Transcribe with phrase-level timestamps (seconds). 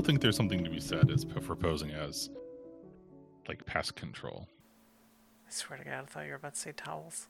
[0.00, 2.30] I, I still think there's something to be said as for posing as
[3.48, 4.48] like pest control.
[5.46, 7.28] I swear to God, I thought you were about to say towels.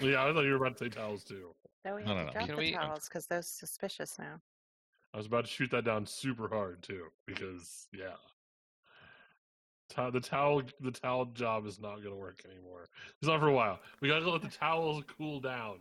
[0.00, 1.50] Yeah, I thought you were about to say towels too.
[1.84, 2.32] No, we No, have no, to no.
[2.32, 4.40] drop Can the we- um, towels because they're suspicious now.
[5.12, 8.14] I was about to shoot that down super hard too, because yeah,
[9.90, 12.88] Tow- the towel the towel job is not going to work anymore.
[13.20, 13.80] It's not for a while.
[14.00, 15.78] We got to let the towels cool down.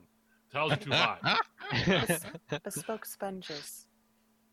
[0.51, 1.39] towels are too hot.
[2.63, 3.85] Bespoke sponges.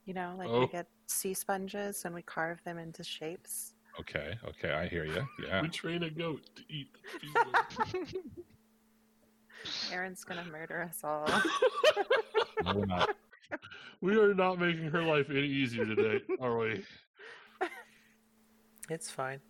[0.04, 0.60] You know, like Oh.
[0.60, 3.72] we get sea sponges and we carve them into shapes.
[4.00, 5.26] Okay, okay, I hear you.
[5.46, 5.62] Yeah.
[5.62, 6.88] We train a goat to eat.
[7.22, 8.22] the people.
[9.92, 11.26] Aaron's gonna murder us all.
[12.64, 13.14] No, we're not.
[14.00, 16.82] we are not making her life any easier today, are we?
[18.88, 19.40] It's fine.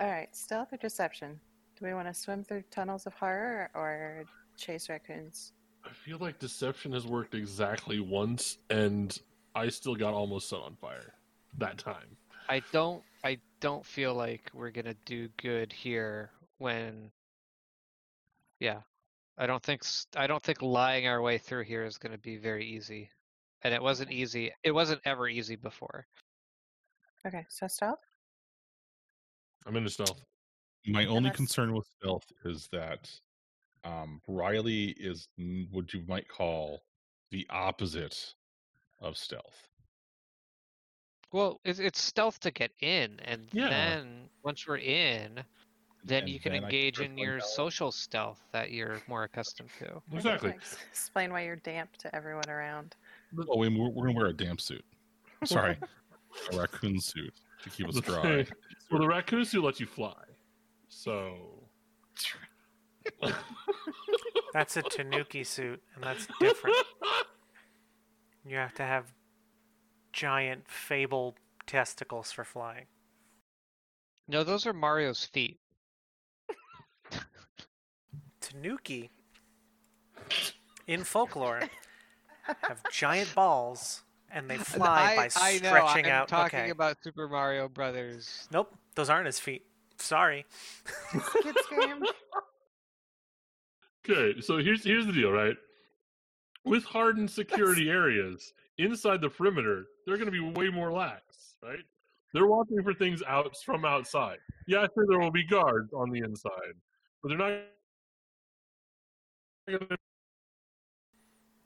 [0.00, 1.40] all right, stealth or deception?
[1.78, 4.24] Do we want to swim through tunnels of horror or
[4.58, 5.52] chase raccoons?
[5.84, 9.16] I feel like deception has worked exactly once, and
[9.54, 11.14] I still got almost set on fire
[11.58, 12.16] that time.
[12.48, 17.10] I don't I don't feel like we're gonna do good here when
[18.58, 18.80] yeah.
[19.38, 19.82] I don't think
[20.16, 23.10] I don't think lying our way through here is gonna be very easy.
[23.62, 24.52] And it wasn't easy.
[24.64, 26.06] It wasn't ever easy before.
[27.26, 27.98] Okay, so stealth.
[29.66, 30.22] I'm into stealth.
[30.86, 33.10] My only Unless- concern with stealth is that
[33.84, 35.28] um, Riley is
[35.70, 36.80] what you might call
[37.30, 38.34] the opposite
[39.00, 39.68] of stealth.
[41.32, 43.68] Well, it's it's stealth to get in, and Yeah.
[43.68, 45.44] then once we're in,
[46.02, 47.48] then And you can then engage start in your down.
[47.48, 50.02] social stealth that you're more accustomed to.
[50.12, 50.50] Exactly.
[50.90, 52.96] Explain why you're damp to everyone around.
[53.48, 54.84] Oh, we, we're, we're gonna wear a damp suit.
[55.44, 55.76] Sorry,
[56.52, 57.32] a raccoon suit
[57.62, 58.36] to keep us dry.
[58.36, 58.50] right.
[58.90, 60.24] Well, the raccoon suit lets you fly,
[60.88, 61.68] so
[64.52, 66.76] That's a Tanuki suit, and that's different.
[68.46, 69.12] You have to have
[70.12, 71.36] giant fable
[71.66, 72.86] testicles for flying.
[74.28, 75.58] No, those are Mario's feet.
[78.40, 79.10] Tanuki,
[80.86, 81.62] in folklore,
[82.42, 86.28] have giant balls, and they fly I, by I know, stretching I'm out.
[86.28, 86.70] talking okay.
[86.70, 88.48] about Super Mario Brothers.
[88.52, 89.64] Nope, those aren't his feet.
[89.98, 90.46] Sorry.
[91.42, 92.02] Kids game.
[94.10, 94.40] okay.
[94.40, 95.56] So here's here's the deal, right?
[96.64, 101.84] With hardened security areas inside the perimeter, they're going to be way more lax, right?
[102.32, 104.38] They're watching for things out from outside.
[104.66, 106.74] Yeah, sure, there will be guards on the inside,
[107.22, 107.62] but they're not.
[109.68, 109.96] gonna-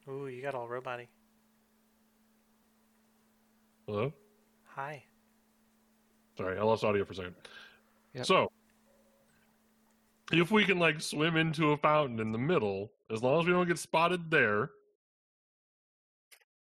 [0.08, 1.08] Ooh, you got all roboty.
[3.86, 4.12] Hello.
[4.66, 5.04] Hi.
[6.38, 7.34] Sorry, I lost audio for a second.
[8.14, 8.26] Yep.
[8.26, 8.50] So,
[10.32, 13.52] if we can like swim into a fountain in the middle, as long as we
[13.52, 14.70] don't get spotted there,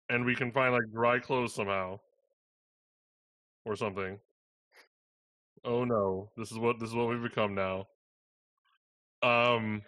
[0.09, 1.99] and we can find like dry clothes somehow,
[3.65, 4.19] or something.
[5.65, 7.87] Oh no, this is what this is what we've become now.
[9.23, 9.83] Um,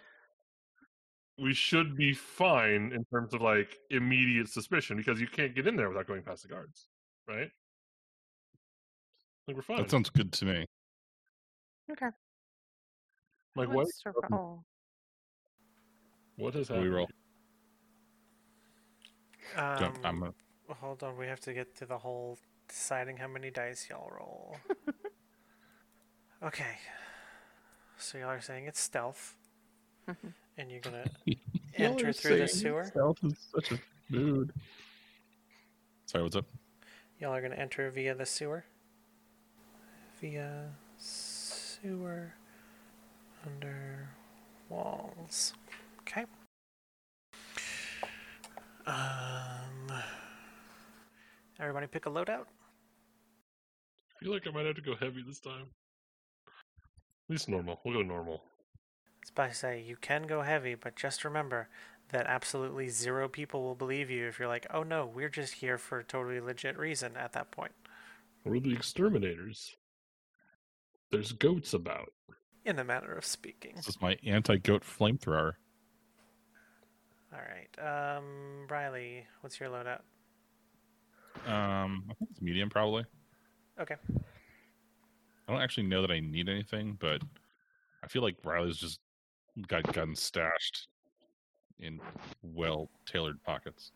[1.37, 5.75] we should be fine in terms of like immediate suspicion because you can't get in
[5.75, 6.87] there without going past the guards,
[7.27, 7.49] right?
[7.49, 9.77] I think we're fine.
[9.77, 10.65] That sounds good to me.
[11.91, 12.07] Okay.
[13.55, 13.83] like Who what?
[13.85, 14.63] wants to roll?
[16.37, 16.91] What has What do happened?
[16.91, 17.07] we roll?
[19.55, 20.33] Um, I'm a-
[20.73, 24.57] Hold on, we have to get to the whole deciding how many dice y'all roll.
[26.43, 26.77] okay.
[27.97, 29.35] So y'all are saying it's stealth,
[30.57, 31.05] and you're gonna
[31.75, 32.85] enter through the saying sewer.
[32.85, 33.79] Stealth is such a
[34.09, 34.51] mood.
[36.05, 36.45] Sorry, what's up?
[37.19, 38.65] Y'all are gonna enter via the sewer.
[40.21, 42.33] Via sewer
[43.45, 44.09] under
[44.69, 45.53] walls.
[46.01, 46.25] Okay.
[48.85, 49.36] Um.
[51.59, 52.45] Everybody pick a loadout.
[52.45, 55.67] I feel like I might have to go heavy this time.
[57.27, 57.79] At least normal.
[57.83, 58.43] We'll go normal.
[59.21, 61.69] It's by say you can go heavy, but just remember
[62.09, 65.77] that absolutely zero people will believe you if you're like, oh no, we're just here
[65.77, 67.73] for a totally legit reason at that point.
[68.45, 69.75] We're the exterminators.
[71.11, 72.13] There's goats about.
[72.65, 73.73] In a matter of speaking.
[73.75, 75.53] This is my anti-goat flamethrower.
[77.33, 78.17] All right.
[78.17, 80.01] Um, Riley, what's your loadout?
[81.45, 83.05] Um, I think it's medium probably.
[83.79, 83.95] Okay.
[85.47, 87.21] I don't actually know that I need anything, but
[88.03, 88.99] I feel like Riley's just
[89.67, 90.87] got guns stashed
[91.79, 91.99] in
[92.43, 93.91] well tailored pockets.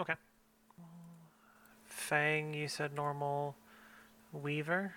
[0.00, 0.14] Okay.
[1.84, 3.56] Fang, you said normal.
[4.32, 4.92] Weaver.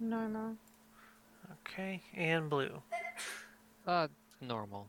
[0.00, 0.56] Normal.
[1.66, 2.02] Okay.
[2.14, 2.82] And blue.
[3.86, 4.08] Uh,
[4.40, 4.88] normal.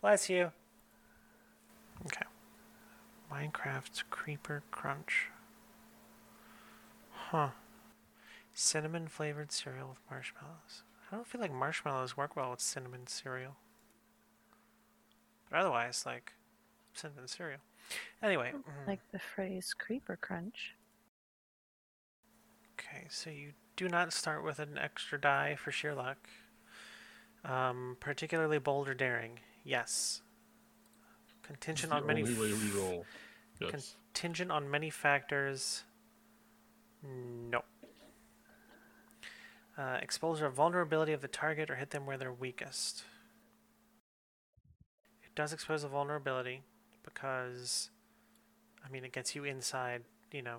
[0.00, 0.50] Bless you.
[2.06, 2.26] Okay.
[3.34, 5.28] Minecraft's Creeper Crunch.
[7.10, 7.48] Huh.
[8.52, 10.82] Cinnamon flavored cereal with marshmallows.
[11.10, 13.56] I don't feel like marshmallows work well with cinnamon cereal.
[15.50, 16.32] But otherwise, like
[16.92, 17.58] cinnamon cereal.
[18.22, 20.74] Anyway, mm, Like the phrase creeper crunch.
[22.78, 26.28] okay, so you do not start with an extra die for sheer luck.
[27.44, 30.22] Um, particularly bold or daring, yes.
[31.42, 33.04] Contingent on many only way we roll.
[33.60, 33.96] Yes.
[34.12, 35.84] Contingent on many factors.
[37.02, 37.62] No.
[39.76, 43.04] Uh, exposure of vulnerability of the target or hit them where they're weakest.
[45.22, 46.62] It does expose a vulnerability
[47.02, 47.90] because,
[48.84, 50.02] I mean, it gets you inside,
[50.32, 50.58] you know,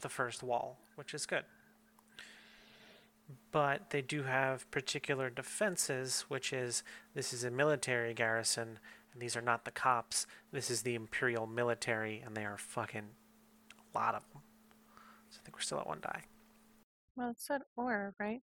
[0.00, 1.44] the first wall, which is good.
[3.52, 6.82] But they do have particular defenses, which is
[7.14, 8.78] this is a military garrison,
[9.20, 10.26] these are not the cops.
[10.52, 13.08] This is the Imperial military, and they are fucking
[13.72, 14.42] a lot of them.
[15.30, 16.24] So I think we're still at one die.
[17.16, 18.40] Well, it said or, right?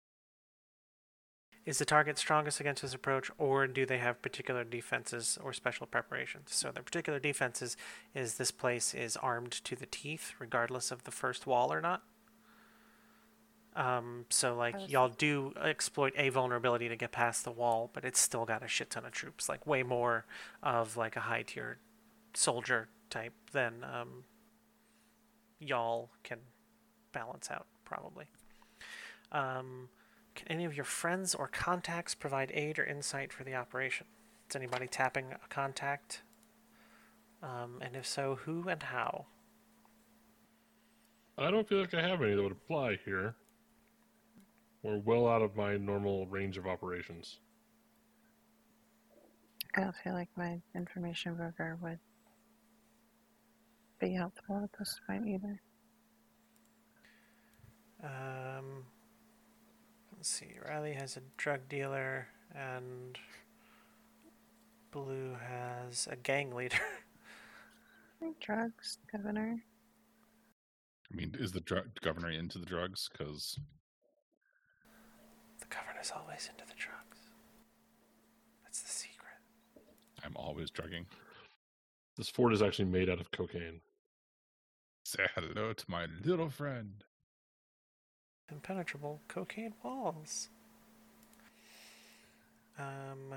[1.65, 5.87] Is the target strongest against this approach, or do they have particular defenses or special
[5.87, 6.55] preparations?
[6.55, 7.77] So their particular defenses
[8.15, 12.03] is this place is armed to the teeth, regardless of the first wall or not.
[13.75, 14.91] Um, so like Yes.
[14.91, 18.69] y'all do exploit a vulnerability to get past the wall, but it's still got a
[18.69, 20.27] shit ton of troops, like way more
[20.63, 21.79] of like a high tier
[22.35, 24.25] soldier type than um,
[25.59, 26.39] y'all can
[27.13, 28.27] balance out probably.
[29.31, 29.89] Um,
[30.35, 34.07] can any of your friends or contacts provide aid or insight for the operation?
[34.51, 36.23] Is anybody tapping a contact?
[37.43, 39.27] Um, and if so, who and how?
[41.39, 43.35] I don't feel like I have any that would apply here.
[44.83, 47.39] We're well out of my normal range of operations.
[49.77, 51.99] I don't feel like my information broker would
[54.01, 55.61] be helpful at this point either.
[58.03, 58.85] Um,
[60.15, 60.57] let's see.
[60.69, 63.17] Riley has a drug dealer, and
[64.91, 66.77] Blue has a gang leader.
[68.41, 69.63] Drugs, governor.
[71.11, 73.09] I mean, is the dr- governor into the drugs?
[73.11, 73.59] Because
[76.03, 77.19] the governor's always into the drugs.
[78.65, 79.39] That's the secret.
[80.25, 81.07] I'm always drugging.
[82.17, 83.81] This fort is actually made out of cocaine.
[85.05, 87.05] Say hello to my little friend.
[88.51, 90.49] impenetrable cocaine walls.
[92.79, 93.35] Um,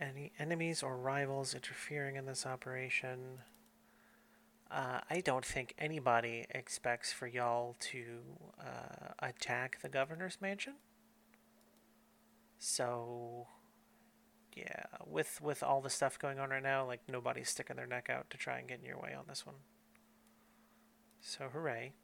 [0.00, 3.18] any enemies or rivals interfering in this operation?
[4.70, 8.02] Uh, I don't think anybody expects for y'all to
[8.60, 10.74] uh, attack the governor's mansion.
[12.60, 13.46] So,
[14.54, 18.08] yeah, with with all the stuff going on right now, like nobody's sticking their neck
[18.10, 19.56] out to try and get in your way on this one.
[21.20, 21.94] So, hooray!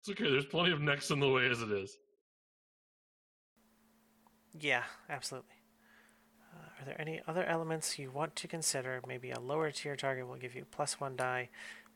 [0.00, 1.98] It's okay, there's plenty of necks in the way as it is.
[4.58, 5.56] Yeah, absolutely.
[6.54, 9.02] Uh, are there any other elements you want to consider?
[9.06, 11.48] Maybe a lower tier target will give you plus one die.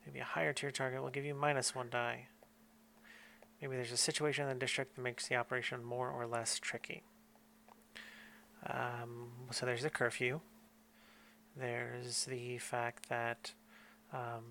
[0.05, 2.27] Maybe a higher tier target will give you minus one die.
[3.63, 7.01] Maybe there's a situation in the district that makes the operation more or less tricky.
[8.67, 10.41] Um, so there's the curfew.
[11.55, 13.53] There's the fact that
[14.11, 14.43] um,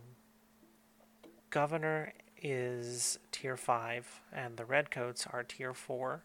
[1.50, 6.22] governor is tier 5 and the redcoats are tier 4.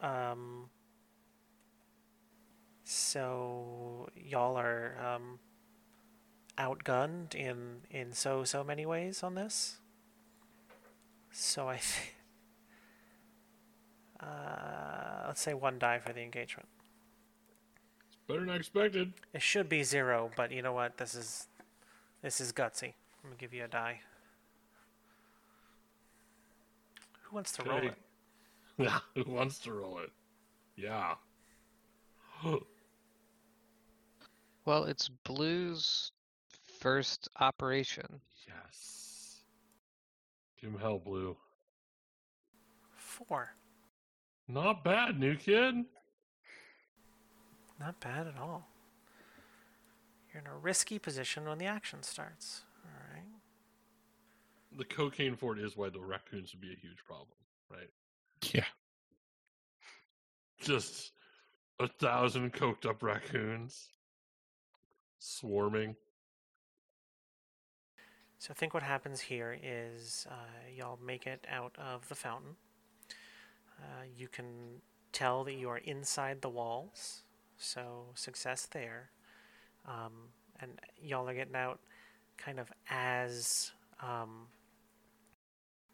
[0.00, 0.68] Um,
[2.82, 5.38] so y'all are um,
[6.58, 9.79] outgunned in in so so many ways on this.
[11.32, 12.12] So I, th-
[14.20, 16.68] uh, let's say one die for the engagement.
[18.08, 19.12] It's better than I expected.
[19.32, 20.96] It should be zero, but you know what?
[20.98, 21.46] This is
[22.22, 22.94] this is gutsy.
[23.22, 24.00] I'm gonna give you a die.
[27.22, 27.94] Who wants to roll it?
[28.78, 30.10] Yeah, who wants to roll it?
[30.76, 31.14] Yeah.
[34.64, 36.12] Well, it's Blue's
[36.78, 38.20] first operation.
[38.46, 38.99] yes.
[40.60, 41.36] Give him hell, Blue.
[42.96, 43.50] Four.
[44.46, 45.74] Not bad, new kid.
[47.78, 48.68] Not bad at all.
[50.32, 52.62] You're in a risky position when the action starts.
[52.84, 53.24] All right.
[54.76, 57.28] The cocaine fort is why the raccoons would be a huge problem,
[57.70, 57.90] right?
[58.52, 58.64] Yeah.
[60.60, 61.12] Just
[61.80, 63.88] a thousand coked up raccoons
[65.18, 65.96] swarming.
[68.40, 70.34] So I think what happens here is uh,
[70.74, 72.56] y'all make it out of the fountain.
[73.78, 74.80] Uh, you can
[75.12, 77.24] tell that you are inside the walls,
[77.58, 79.10] so success there.
[79.86, 81.80] Um, and y'all are getting out
[82.38, 84.46] kind of as um,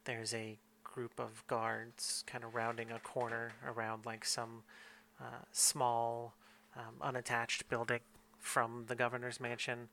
[0.04, 4.62] there's a group of guards kind of rounding a corner around like some
[5.20, 6.36] uh, small,
[6.76, 8.02] um, unattached building
[8.38, 9.88] from the governor's mansion.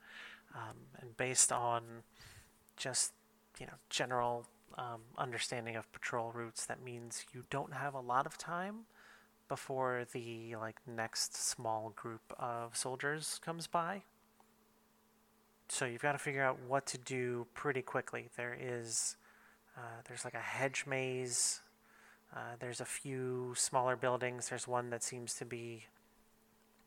[0.53, 1.81] Um, and based on
[2.77, 3.13] just
[3.59, 4.45] you know general
[4.77, 8.85] um, understanding of patrol routes, that means you don't have a lot of time
[9.47, 14.03] before the like next small group of soldiers comes by.
[15.69, 18.29] So you've got to figure out what to do pretty quickly.
[18.35, 19.17] There is
[19.77, 21.61] uh, there's like a hedge maze.
[22.35, 24.49] Uh, there's a few smaller buildings.
[24.49, 25.85] There's one that seems to be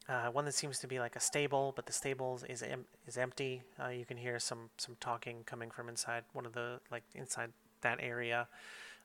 [0.09, 3.19] uh, one that seems to be like a stable, but the stable is em- is
[3.19, 3.63] empty.
[3.83, 7.53] Uh, you can hear some some talking coming from inside one of the like inside
[7.81, 8.47] that area.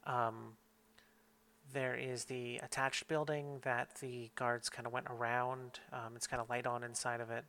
[0.06, 0.54] Um,
[1.74, 5.80] there is the attached building that the guards kind of went around.
[5.92, 7.46] Um, it's kind of light on inside of it.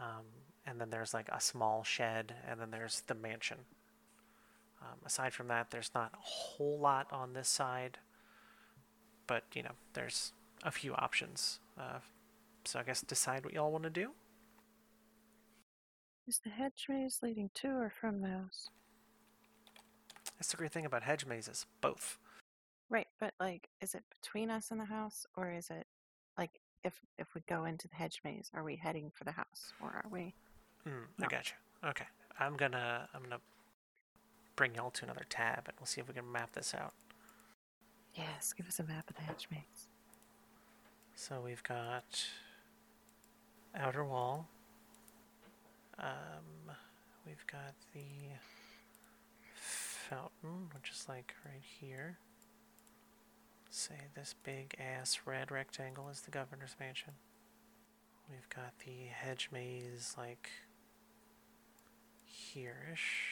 [0.00, 0.24] Um,
[0.66, 3.58] and then there's like a small shed, and then there's the mansion.
[4.80, 7.98] Um, aside from that, there's not a whole lot on this side,
[9.26, 11.58] but you know, there's a few options.
[11.78, 11.98] Uh,
[12.68, 14.10] so I guess decide what y'all want to do.
[16.26, 18.68] Is the hedge maze leading to or from the house?
[20.36, 22.18] That's the great thing about hedge mazes, both.
[22.90, 25.86] Right, but like, is it between us and the house, or is it
[26.36, 29.72] like if if we go into the hedge maze, are we heading for the house,
[29.82, 30.34] or are we?
[30.86, 31.28] Mm, I No.
[31.28, 31.54] gotcha.
[31.84, 32.06] Okay,
[32.38, 33.40] I'm gonna I'm gonna
[34.56, 36.92] bring y'all to another tab, and we'll see if we can map this out.
[38.14, 39.88] Yes, give us a map of the hedge maze.
[41.14, 42.26] So we've got
[43.76, 44.48] outer wall.
[45.98, 46.74] Um,
[47.26, 48.36] we've got the
[49.54, 52.18] fountain, which is like right here.
[53.70, 57.14] Say this big ass red rectangle is the governor's mansion.
[58.30, 60.50] We've got the hedge maze like
[62.24, 63.24] here-ish.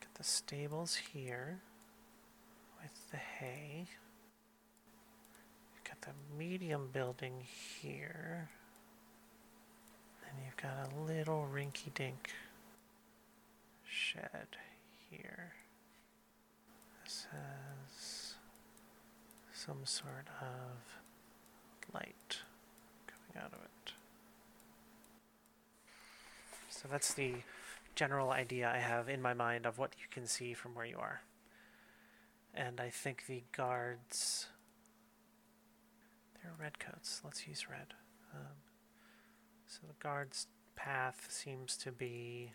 [0.00, 1.60] Got the stables here
[2.82, 3.88] with the hay.
[5.86, 7.34] Got the medium building
[7.80, 8.48] here.
[10.28, 12.30] And you've got a little rinky dink
[13.86, 14.56] shed
[15.10, 15.52] here.
[17.04, 18.34] This has
[19.52, 22.38] some sort of light
[23.06, 23.92] coming out of it.
[26.70, 27.34] So that's the
[27.94, 30.98] general idea I have in my mind of what you can see from where you
[30.98, 31.22] are.
[32.54, 34.48] And I think the guards.
[36.58, 37.20] They're.
[37.24, 37.94] Let's use red.
[38.34, 38.56] Um,
[39.66, 40.46] so the guard's
[40.76, 42.52] path seems to be.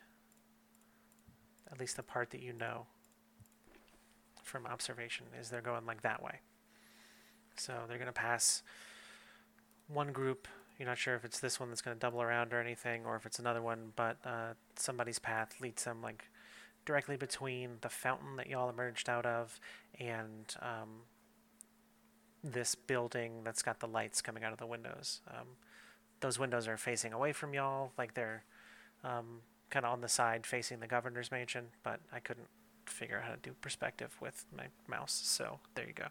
[1.72, 2.88] At least the part that you know
[4.43, 6.39] from observation is they're going like that way.
[7.55, 8.63] So they're going to pass
[9.88, 10.48] one group.
[10.77, 13.15] You're not sure if it's this one that's going to double around or anything, or
[13.15, 16.29] if it's another one, but uh, somebody's path leads them like
[16.86, 19.60] directly between the fountain that y'all emerged out of
[20.00, 21.03] and um,
[22.43, 25.22] this building that's got the lights coming out of the windows.
[25.29, 25.48] Um,
[26.22, 28.43] those windows are facing away from y'all, like they're
[29.03, 32.48] um, kind of on the side facing the governor's mansion, but I couldn't
[32.86, 36.08] figure out how to do perspective with my mouse, so there you go.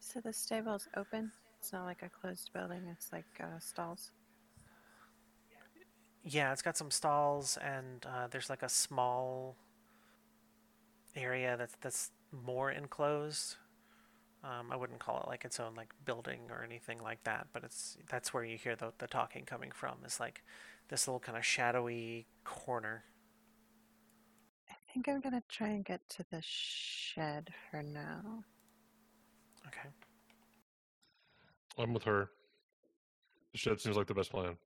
[0.00, 1.32] So the stable's open.
[1.58, 2.82] It's not like a closed building.
[2.92, 4.10] It's like uh, stalls.
[6.22, 9.56] Yeah, it's got some stalls and uh, there's like a small
[11.16, 13.56] area that's that's more enclosed.
[14.44, 17.64] Um, I wouldn't call it like its own like building or anything like that, but
[17.64, 19.96] it's that's where you hear the the talking coming from.
[20.04, 20.42] Is like
[20.88, 23.04] this little kind of shadowy corner.
[24.70, 28.44] I think I'm gonna try and get to the shed for now.
[29.66, 29.88] Okay.
[31.78, 32.28] I'm with her.
[33.52, 34.56] The shed seems like the best plan.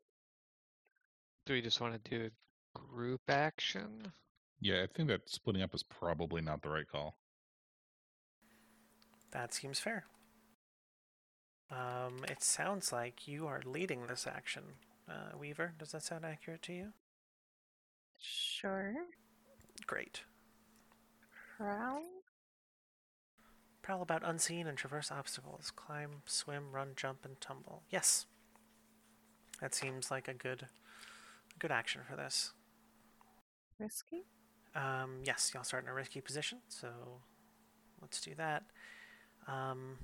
[1.46, 4.12] Do we just want to do a group action?
[4.60, 7.16] Yeah, I think that splitting up is probably not the right call.
[9.32, 10.04] That seems fair.
[11.70, 14.62] Um, it sounds like you are leading this action,
[15.08, 15.74] uh, Weaver.
[15.78, 16.92] Does that sound accurate to you?
[18.18, 18.94] Sure.
[19.86, 20.22] Great.
[21.56, 22.02] Prowl.
[23.82, 25.70] Prowl about unseen and traverse obstacles.
[25.70, 27.82] Climb, swim, run, jump, and tumble.
[27.90, 28.26] Yes.
[29.60, 30.66] That seems like a good,
[31.58, 32.52] good action for this.
[33.78, 34.24] Risky.
[34.74, 36.88] Um, yes, y'all start in a risky position, so
[38.00, 38.64] let's do that.
[39.48, 39.96] Um,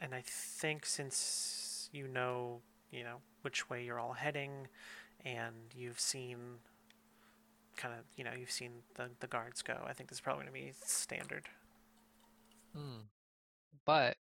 [0.00, 2.60] and I think since you know,
[2.90, 4.68] you know which way you're all heading,
[5.24, 6.38] and you've seen,
[7.76, 9.76] kind of, you know, you've seen the the guards go.
[9.86, 11.48] I think this is probably going to be standard.
[12.74, 13.02] Hmm.
[13.84, 14.16] But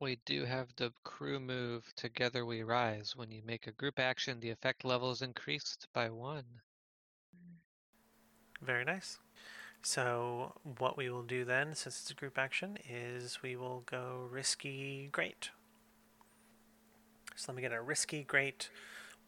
[0.00, 3.14] we do have the crew move Together We Rise.
[3.16, 6.44] When you make a group action, the effect level is increased by one.
[8.62, 9.18] Very nice.
[9.82, 14.26] So what we will do then, since it's a group action, is we will go
[14.30, 15.50] risky great.
[17.36, 18.70] So let me get a risky great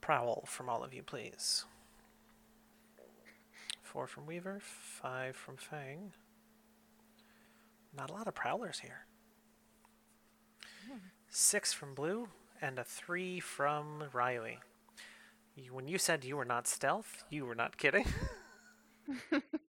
[0.00, 1.64] prowl from all of you, please.
[3.82, 6.12] Four from Weaver, five from Fang.
[7.96, 9.06] Not a lot of prowlers here.
[11.28, 12.28] Six from Blue,
[12.60, 14.58] and a three from Riley.
[15.70, 18.06] When you said you were not stealth, you were not kidding.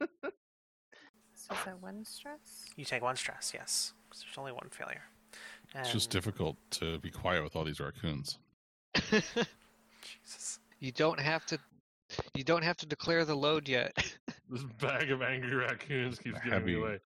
[1.49, 2.65] So is that one stress?
[2.75, 3.93] You take one stress, yes.
[4.09, 5.03] 'cause There's only one failure.
[5.75, 8.37] It's just difficult to be quiet with all these raccoons.
[10.01, 10.59] Jesus.
[10.79, 11.59] you don't have to.
[12.33, 13.93] You don't have to declare the load yet.
[14.51, 16.73] This bag of angry raccoons keeps giving Heavy.
[16.75, 16.99] me away.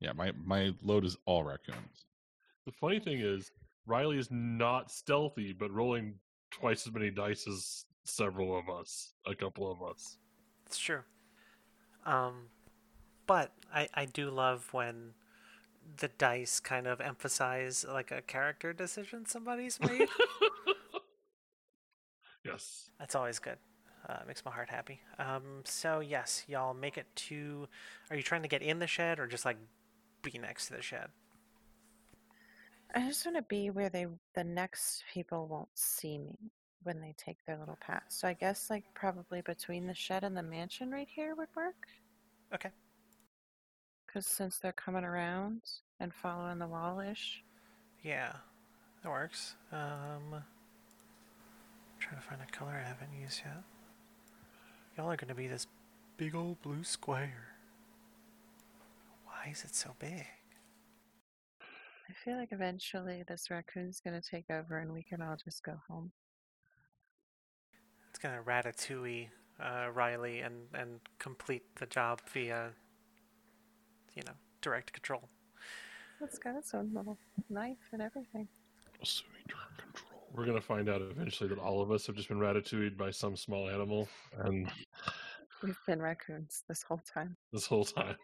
[0.00, 2.04] Yeah, my my load is all raccoons.
[2.66, 3.50] The funny thing is,
[3.86, 6.16] Riley is not stealthy, but rolling
[6.50, 10.18] twice as many dice as several of us, a couple of us.
[10.66, 11.00] It's true.
[12.04, 12.48] Um,
[13.30, 15.12] but I, I do love when
[15.98, 20.08] the dice kind of emphasize like a character decision somebody's made.
[22.44, 22.90] Yes.
[22.98, 23.58] That's always good.
[24.08, 25.00] Uh, makes my heart happy.
[25.20, 27.68] Um, so yes, y'all make it to.
[28.10, 29.58] Are you trying to get in the shed or just like
[30.22, 31.06] be next to the shed?
[32.96, 36.36] I just want to be where they the next people won't see me
[36.82, 38.02] when they take their little pass.
[38.08, 41.76] So I guess like probably between the shed and the mansion right here would work.
[42.52, 42.70] Okay.
[44.10, 45.62] Because since they're coming around
[46.00, 47.44] and following the wall-ish,
[48.02, 48.32] Yeah,
[49.02, 49.54] that works.
[49.72, 50.42] Um,
[52.00, 53.62] trying to find a color I haven't used yet.
[54.96, 55.66] Y'all are gonna be this
[56.16, 57.54] big old blue square.
[59.24, 60.26] Why is it so big?
[61.60, 65.76] I feel like eventually this raccoon's gonna take over and we can all just go
[65.88, 66.10] home.
[68.08, 69.28] It's gonna ratatouille
[69.60, 72.72] uh, Riley and and complete the job via,
[74.14, 75.28] you know, direct control.
[76.22, 77.18] It's got its own little
[77.48, 78.46] knife and everything.
[79.02, 80.28] Assuming direct control.
[80.34, 83.36] We're gonna find out eventually that all of us have just been ratatouilled by some
[83.36, 84.70] small animal, and
[85.62, 87.36] We've been raccoons this whole time.
[87.52, 88.16] this whole time.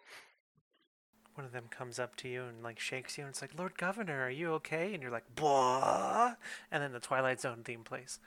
[1.35, 3.77] One of them comes up to you and like shakes you and it's like, Lord
[3.77, 4.95] Governor, are you okay?
[4.95, 6.35] And you're like, Blah
[6.71, 8.19] and then the Twilight Zone theme plays.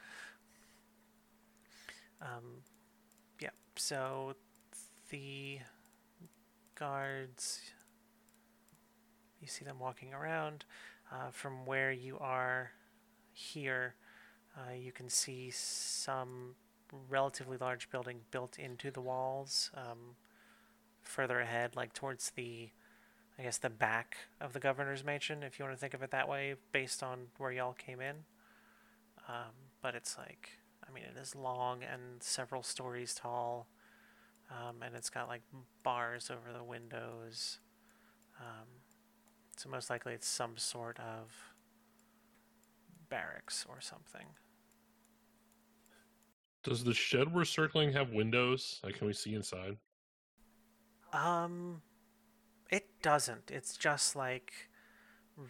[2.22, 2.62] Um
[3.40, 4.36] yeah, so
[5.10, 5.58] the
[6.80, 7.60] guards
[9.42, 10.66] you see them walking around.
[11.12, 12.72] Uh, from where you are
[13.34, 13.96] here,
[14.56, 16.56] uh, you can see some
[17.10, 19.72] relatively large building built into the walls.
[19.76, 20.16] Um,
[21.02, 22.70] further ahead, like towards the,
[23.38, 26.12] I guess the back of the governor's mansion, if you want to think of it
[26.12, 28.18] that way, based on where y'all came in.
[29.28, 30.50] Um, but it's like,
[30.88, 33.68] I mean, it is long and several stories tall,
[34.50, 35.42] um, and it's got like
[35.84, 37.60] bars over the windows.
[38.40, 38.68] Um,
[39.58, 41.54] so most likely it's some sort of
[43.10, 44.28] barracks or something.
[46.64, 48.80] Does the shed we're circling have windows?
[48.84, 49.78] Like, can we see inside?
[51.14, 51.82] Um,
[52.70, 53.50] it doesn't.
[53.52, 54.70] It's just like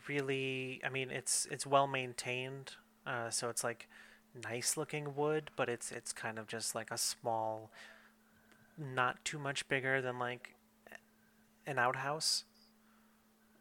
[0.08, 0.82] really.
[0.86, 2.74] I mean, it's it's well maintained.
[3.06, 3.88] Uh, so it's like
[4.44, 7.72] nice looking wood, but it's it's kind of just like a small,
[8.80, 10.56] not too much bigger than like
[11.66, 12.46] an outhouse.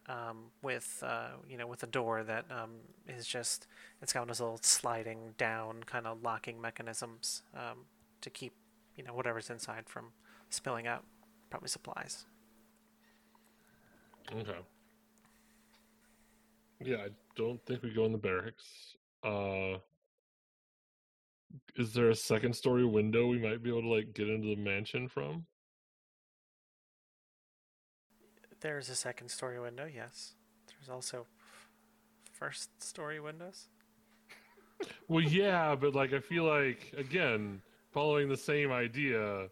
[0.07, 2.70] Um, with uh, you know, with a door that um,
[3.07, 3.66] is just
[4.00, 7.81] it's got those little sliding down kind of locking mechanisms um,
[8.22, 8.54] to keep
[8.96, 10.07] you know whatever's inside from
[10.48, 11.04] spilling out.
[11.50, 12.24] Probably supplies.
[14.35, 14.59] Okay.
[16.81, 18.96] Yeah, I don't think we go in the barracks.
[19.24, 19.78] Uh,
[21.76, 24.61] is there a second story window we might be able to like get into the
[24.61, 25.46] mansion from?
[28.61, 30.34] There's a second story window, yes.
[30.66, 31.26] There's also
[32.32, 33.68] first story windows.
[35.08, 37.61] Well, yeah, but like I feel like again,
[37.92, 39.48] following the same idea,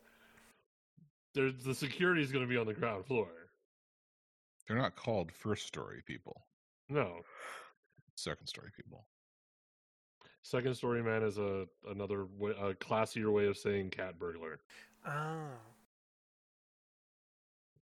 [1.35, 3.29] there's the security is going to be on the ground floor.
[4.67, 6.43] They're not called first story people.
[6.89, 7.23] No,
[8.17, 9.05] Second story people.
[10.47, 14.61] Second story man is a another way, a classier way of saying cat burglar.
[15.07, 15.49] Oh.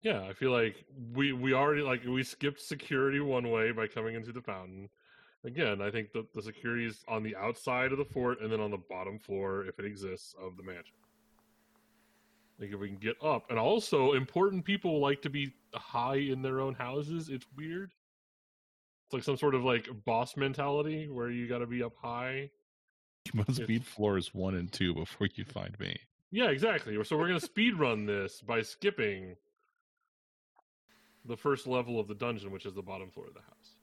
[0.02, 4.16] Yeah, I feel like we we already like we skipped security one way by coming
[4.16, 4.90] into the fountain.
[5.44, 8.60] Again, I think the the security is on the outside of the fort and then
[8.60, 10.96] on the bottom floor, if it exists, of the mansion.
[12.60, 16.42] Like if we can get up, and also important people like to be high in
[16.42, 17.28] their own houses.
[17.30, 17.92] It's weird.
[19.16, 22.50] It's like some sort of like boss mentality where you got to be up high.
[23.26, 23.68] You must Yes.
[23.68, 25.98] beat floors one and two before you find me.
[26.32, 27.02] Yeah, exactly.
[27.04, 29.36] So we're gonna speed run this by skipping
[31.24, 33.76] the first level of the dungeon, which is the bottom floor of the house.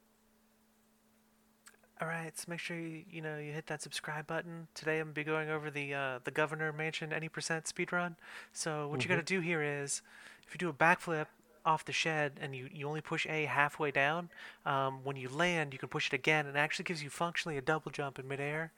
[2.00, 4.68] All right, so make sure you you know you hit that subscribe button.
[4.74, 8.16] Today I'm gonna be going over the uh, the Governor Mansion any percent speed run.
[8.52, 10.02] So what you got to do here is,
[10.46, 11.26] if you do a backflip
[11.64, 14.30] off the shed and you, you only push A halfway down,
[14.66, 17.56] um, when you land you can push it again and it actually gives you functionally
[17.56, 18.72] a double jump in midair.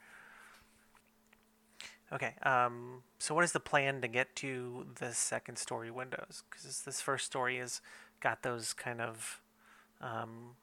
[2.13, 6.43] Okay, um, so what is the plan to get to the second story windows?
[6.49, 7.81] Because this first story has
[8.19, 9.41] got those kind of
[10.01, 10.55] um,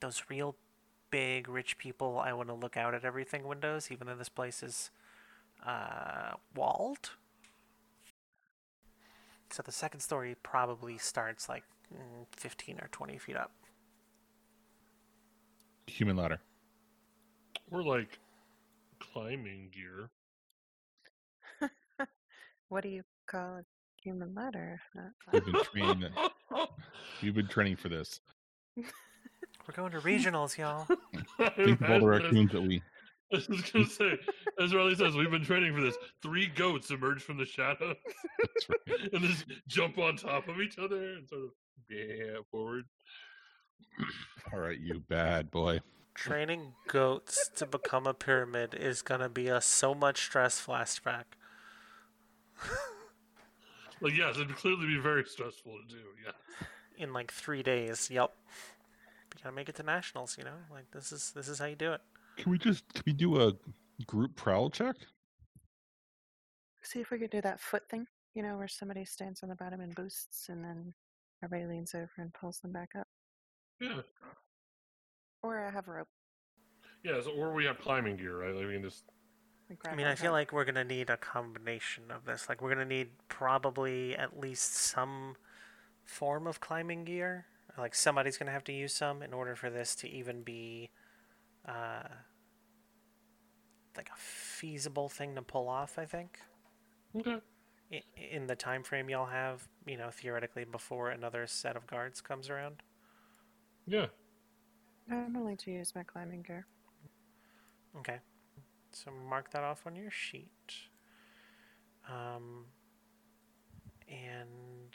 [0.00, 0.56] those real
[1.10, 4.62] big rich people I want to look out at everything windows, even though this place
[4.62, 4.90] is
[5.64, 7.10] uh, walled.
[9.50, 13.52] So the second story probably starts like mm, 15 or 20 feet up.
[15.86, 16.40] Human ladder.
[17.70, 18.18] Or like
[19.00, 20.10] climbing gear.
[22.68, 23.62] What do you call a
[24.02, 24.80] human ladder?
[24.80, 26.12] if not We've been training.
[27.22, 28.20] We've been training for this.
[28.76, 30.84] We're going to regionals, y'all.
[31.56, 32.82] Think of all the raccoons that we.
[33.32, 34.18] I was gonna say,
[34.60, 35.96] as Riley says, we've been training for this.
[36.22, 37.96] Three goats emerge from the shadows
[38.68, 39.12] right.
[39.12, 41.50] and just jump on top of each other and sort of
[41.90, 42.84] yeah forward.
[44.52, 45.80] All right, you bad boy.
[46.14, 51.24] Training goats to become a pyramid is gonna be a so much stress flashback.
[54.00, 56.02] Like yes, it'd clearly be very stressful to do.
[56.24, 56.66] Yeah.
[57.02, 58.08] in like three days.
[58.10, 58.30] Yep.
[59.34, 60.56] You gotta make it to nationals, you know.
[60.70, 62.00] Like this is this is how you do it.
[62.36, 63.52] Can we just can we do a
[64.06, 64.96] group prowl check?
[66.82, 69.56] See if we could do that foot thing, you know, where somebody stands on the
[69.56, 70.92] bottom and boosts, and then
[71.42, 73.06] everybody leans over and pulls them back up.
[73.80, 74.00] Yeah.
[75.42, 76.08] Or I have a rope.
[77.02, 77.20] Yeah.
[77.22, 78.54] So, or we have climbing gear, right?
[78.54, 79.04] Like we can just.
[79.88, 82.48] I mean, I feel like we're gonna need a combination of this.
[82.48, 85.34] Like we're gonna need probably at least some
[86.04, 87.46] form of climbing gear.
[87.76, 90.90] Like somebody's gonna have to use some in order for this to even be
[91.66, 92.08] uh,
[93.96, 95.98] like a feasible thing to pull off.
[95.98, 96.38] I think.
[97.18, 97.40] Okay.
[97.92, 98.02] I-
[98.32, 102.50] In the time frame y'all have, you know, theoretically before another set of guards comes
[102.50, 102.82] around.
[103.86, 104.06] Yeah.
[105.10, 106.66] I'm willing to use my climbing gear.
[107.98, 108.18] Okay.
[108.92, 110.50] So mark that off on your sheet.
[112.08, 112.64] Um,
[114.08, 114.92] and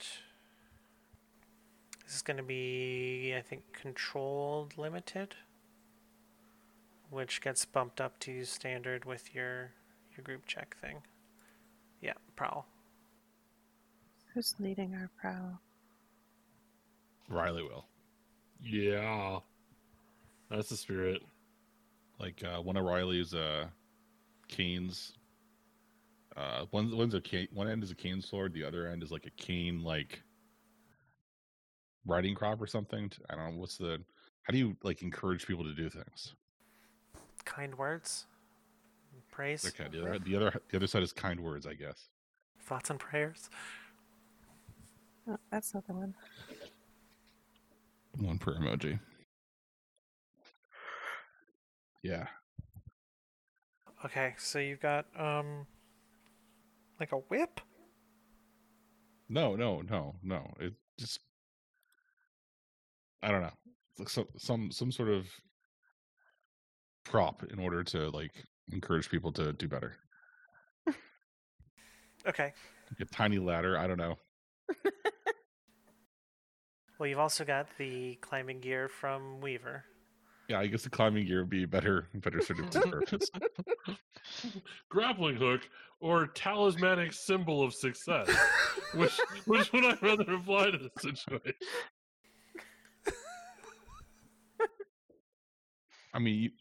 [2.05, 5.35] this is going to be, I think, controlled limited,
[7.11, 9.71] which gets bumped up to standard with your
[10.15, 11.03] your group check thing.
[12.01, 12.65] Yeah, prowl.
[14.33, 15.59] Who's leading our prowl?
[17.29, 17.85] Riley will.
[18.61, 19.39] Yeah.
[20.49, 21.21] That's the spirit.
[22.19, 23.67] Like uh, one of Riley's uh,
[24.47, 25.13] canes.
[26.35, 27.47] Uh, one one's a cane.
[27.53, 28.53] One end is a cane sword.
[28.53, 30.21] The other end is like a cane like
[32.05, 33.11] riding crop or something.
[33.29, 34.01] I don't know what's the.
[34.43, 36.33] How do you like encourage people to do things?
[37.45, 38.25] Kind words,
[39.31, 42.09] praise, Okay, the other the other the other side is kind words, I guess.
[42.59, 43.49] thoughts and prayers.
[45.27, 46.15] Oh, that's not the one.
[48.17, 48.99] One per emoji.
[52.03, 52.27] Yeah.
[54.05, 55.67] Okay, so you've got um,
[56.99, 57.61] like a whip.
[59.29, 60.51] No, no, no, no.
[60.59, 61.19] It just
[63.21, 63.53] I don't know.
[63.91, 65.27] It's like some some some sort of
[67.03, 68.31] prop in order to like
[68.71, 69.95] encourage people to do better.
[72.27, 72.53] Okay.
[72.91, 73.79] Like a tiny ladder.
[73.79, 74.15] I don't know.
[77.01, 79.83] Well, you've also got the climbing gear from Weaver.
[80.47, 83.27] Yeah, I guess the climbing gear would be better better suited to the purpose.
[84.89, 85.61] Grappling hook
[85.99, 88.29] or talismanic symbol of success.
[88.93, 91.53] which which would I rather apply to this situation?
[96.13, 96.51] I mean,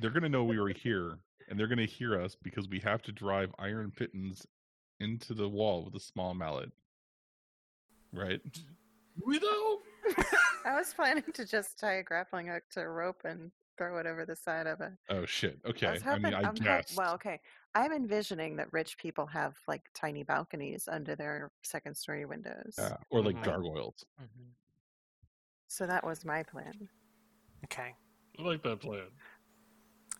[0.00, 3.12] they're gonna know we were here, and they're gonna hear us because we have to
[3.12, 4.46] drive iron pitons
[5.00, 6.70] into the wall with a small mallet.
[8.12, 8.40] Right?
[9.26, 9.78] We though?
[10.64, 14.06] I was planning to just tie a grappling hook to a rope and throw it
[14.06, 14.92] over the side of it.
[15.08, 15.58] Oh shit.
[15.64, 15.86] I Okay.
[15.86, 16.96] I mean, hoping- I I'm hop- guess.
[16.96, 17.40] well, okay.
[17.74, 22.74] I'm envisioning that rich people have like tiny balconies under their second story windows.
[22.78, 23.44] Yeah, or like Mhm.
[23.44, 24.04] gargoyles.
[24.20, 24.50] Mhm.
[25.68, 26.88] So that was my plan.
[27.64, 27.94] Okay,
[28.38, 29.06] I like that plan.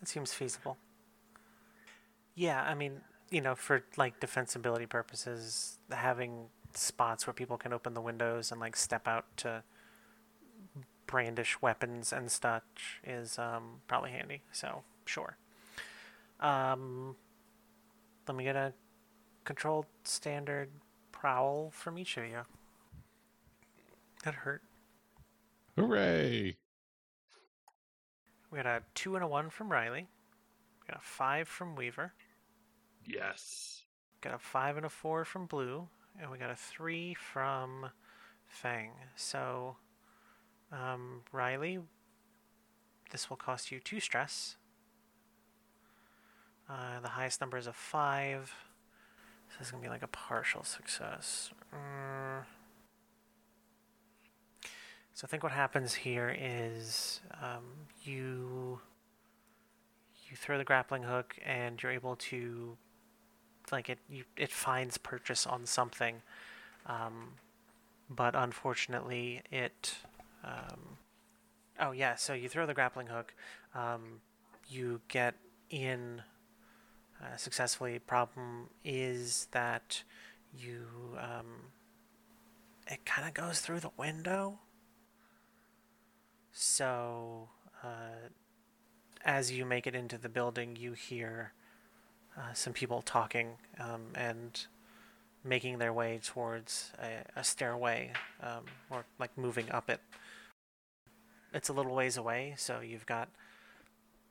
[0.01, 0.77] It seems feasible.
[2.35, 7.93] Yeah, I mean, you know, for like defensibility purposes, having spots where people can open
[7.93, 9.63] the windows and like step out to
[11.07, 14.41] brandish weapons and such is um, probably handy.
[14.51, 15.37] So sure.
[16.39, 17.15] Um,
[18.27, 18.73] let me get a
[19.43, 20.69] controlled standard
[21.11, 22.41] prowl from each of you.
[24.23, 24.61] That hurt.
[25.75, 26.57] Hooray!
[28.51, 30.07] We got a two and a one from Riley.
[30.81, 32.13] We got a five from Weaver.
[33.05, 33.83] Yes.
[34.21, 35.87] Got a five and a four from Blue,
[36.19, 37.89] and we got a three from
[38.47, 38.91] Fang.
[39.15, 39.77] So,
[40.71, 41.79] um, Riley,
[43.11, 44.57] this will cost you two stress.
[46.69, 48.53] Uh, the highest number is a five.
[49.49, 51.51] So this is gonna be like a partial success.
[51.73, 52.43] Mm.
[55.19, 57.65] So I think what happens here is um,
[58.03, 58.79] you
[60.29, 62.77] you throw the grappling hook and you're able to
[63.69, 66.21] like it you, it finds purchase on something.
[66.85, 67.33] Um,
[68.09, 69.97] but unfortunately it
[70.45, 70.95] um,
[71.81, 73.33] oh yeah so you throw the grappling hook
[73.75, 74.21] um,
[74.69, 75.35] you get
[75.69, 76.21] in
[77.21, 77.99] uh, successfully.
[77.99, 80.01] Problem is that
[80.57, 80.87] you
[81.19, 81.73] um,
[82.87, 84.59] it kind of goes through the window
[86.51, 87.49] so
[87.83, 88.29] uh,
[89.25, 91.53] as you make it into the building you hear
[92.37, 94.67] uh, some people talking um, and
[95.43, 100.01] making their way towards a, a stairway um, or like moving up it.
[101.53, 103.29] It's a little ways away, so you've got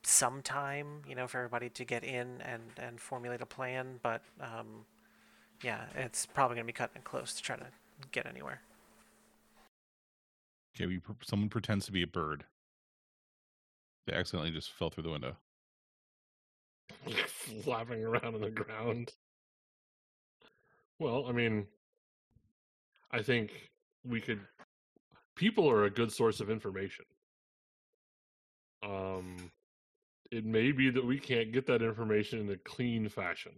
[0.03, 3.99] some time, you know, for everybody to get in and, and formulate a plan.
[4.01, 4.85] But um,
[5.61, 7.67] yeah, it's probably going to be cutting close to try to
[8.11, 8.61] get anywhere.
[10.79, 12.45] Okay, we, someone pretends to be a bird.
[14.07, 15.35] They accidentally just fell through the window.
[17.63, 19.11] Flapping around on the ground.
[20.97, 21.67] Well, I mean,
[23.11, 23.51] I think
[24.07, 24.39] we could.
[25.35, 27.05] People are a good source of information.
[28.81, 29.51] Um,
[30.31, 33.51] it may be that we can't get that information in a clean fashion.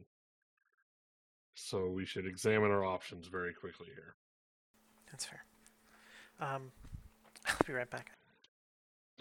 [1.53, 4.15] So we should examine our options very quickly here.
[5.11, 5.43] That's fair.
[6.39, 6.71] Um,
[7.47, 8.11] I'll be right back.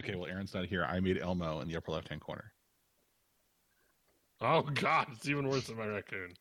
[0.01, 0.85] Okay, well, Aaron's not here.
[0.85, 2.53] I made Elmo in the upper left hand corner.
[4.41, 6.33] Oh God, it's even worse than my raccoon.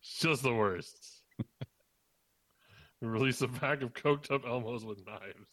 [0.00, 1.22] It's just the worst.
[3.00, 5.48] we release a pack of coked up Elmos with knives.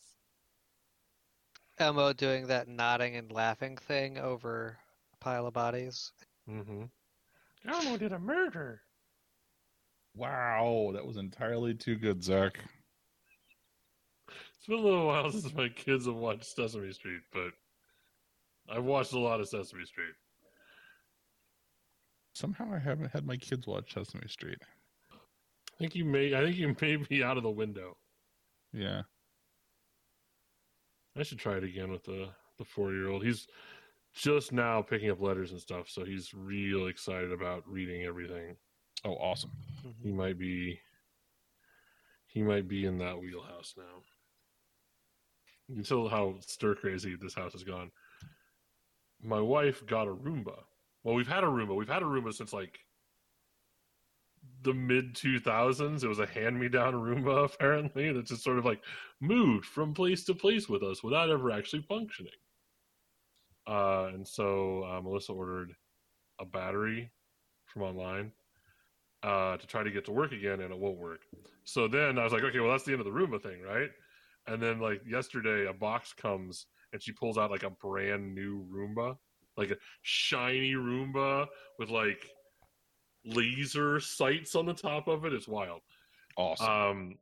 [1.80, 4.78] Elmo doing that nodding and laughing thing over
[5.14, 6.12] a pile of bodies.
[6.50, 6.84] Mm-hmm.
[7.70, 8.82] Elmo did a murder.
[10.14, 12.60] Wow, that was entirely too good, Zach.
[14.62, 17.50] It's been a little while since my kids have watched Sesame Street, but
[18.70, 20.14] I've watched a lot of Sesame Street.
[22.36, 24.60] Somehow I haven't had my kids watch Sesame Street.
[25.12, 26.36] I think you may.
[26.36, 27.98] I think you may be out of the window.
[28.72, 29.02] Yeah.
[31.18, 33.26] I should try it again with the the four year old.
[33.26, 33.48] He's
[34.14, 38.58] just now picking up letters and stuff, so he's real excited about reading everything.
[39.06, 39.54] Oh, awesome.
[39.80, 40.08] Mm-hmm.
[40.08, 40.80] He might be.
[42.28, 44.04] He might be in that wheelhouse now.
[45.72, 47.92] You can tell how stir crazy this house has gone.
[49.24, 50.64] My wife got a Roomba.
[51.04, 51.74] Well, we've had a Roomba.
[51.74, 52.80] We've had a Roomba since like
[54.64, 56.04] the mid 2000s.
[56.04, 58.82] It was a hand me down Roomba, apparently, that just sort of like
[59.22, 62.32] moved from place to place with us without ever actually functioning.
[63.66, 65.74] Uh, and so uh, Melissa ordered
[66.38, 67.12] a battery
[67.66, 68.34] from online
[69.24, 71.22] uh, to try to get to work again, and it won't work.
[71.64, 73.90] So then I was like, okay, well, that's the end of the Roomba thing, right?
[74.48, 78.66] And then, like, yesterday, a box comes and she pulls out like a brand new
[78.72, 79.16] Roomba,
[79.58, 81.48] like a shiny Roomba
[81.80, 82.28] with like
[83.26, 85.34] laser sights on the top of it.
[85.34, 85.82] It's wild.
[86.38, 86.68] Awesome.
[86.68, 87.16] Um,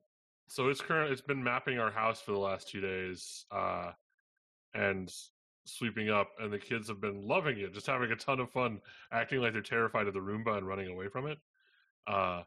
[0.48, 1.12] so it's current.
[1.12, 3.92] It's been mapping our house for the last two days, uh,
[4.74, 5.14] and
[5.66, 8.80] sweeping up, and the kids have been loving it, just having a ton of fun,
[9.12, 11.38] acting like they're terrified of the Roomba and running away from it.
[12.08, 12.42] Uh,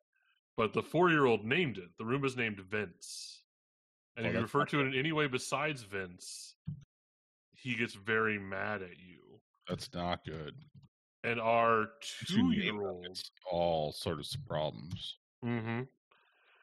[0.56, 1.90] but the four-year-old named it.
[1.98, 3.41] The Roomba's named Vince,
[4.16, 6.54] and Oh, if you refer to it in any way besides Vince,
[7.54, 9.40] he gets very mad at you.
[9.68, 10.54] That's not good.
[11.24, 11.86] And our
[12.26, 13.18] Two name two-year-old
[13.50, 15.18] all sorts of problems.
[15.44, 15.82] Mm-hmm.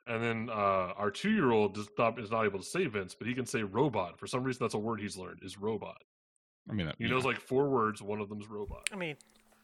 [0.07, 3.33] And then uh, our two-year-old does not is not able to say Vince, but he
[3.33, 4.19] can say robot.
[4.19, 6.01] For some reason, that's a word he's learned is robot.
[6.69, 7.11] I mean, He yeah.
[7.11, 8.01] knows like four words.
[8.01, 8.89] One of them's robot.
[8.91, 9.15] I mean,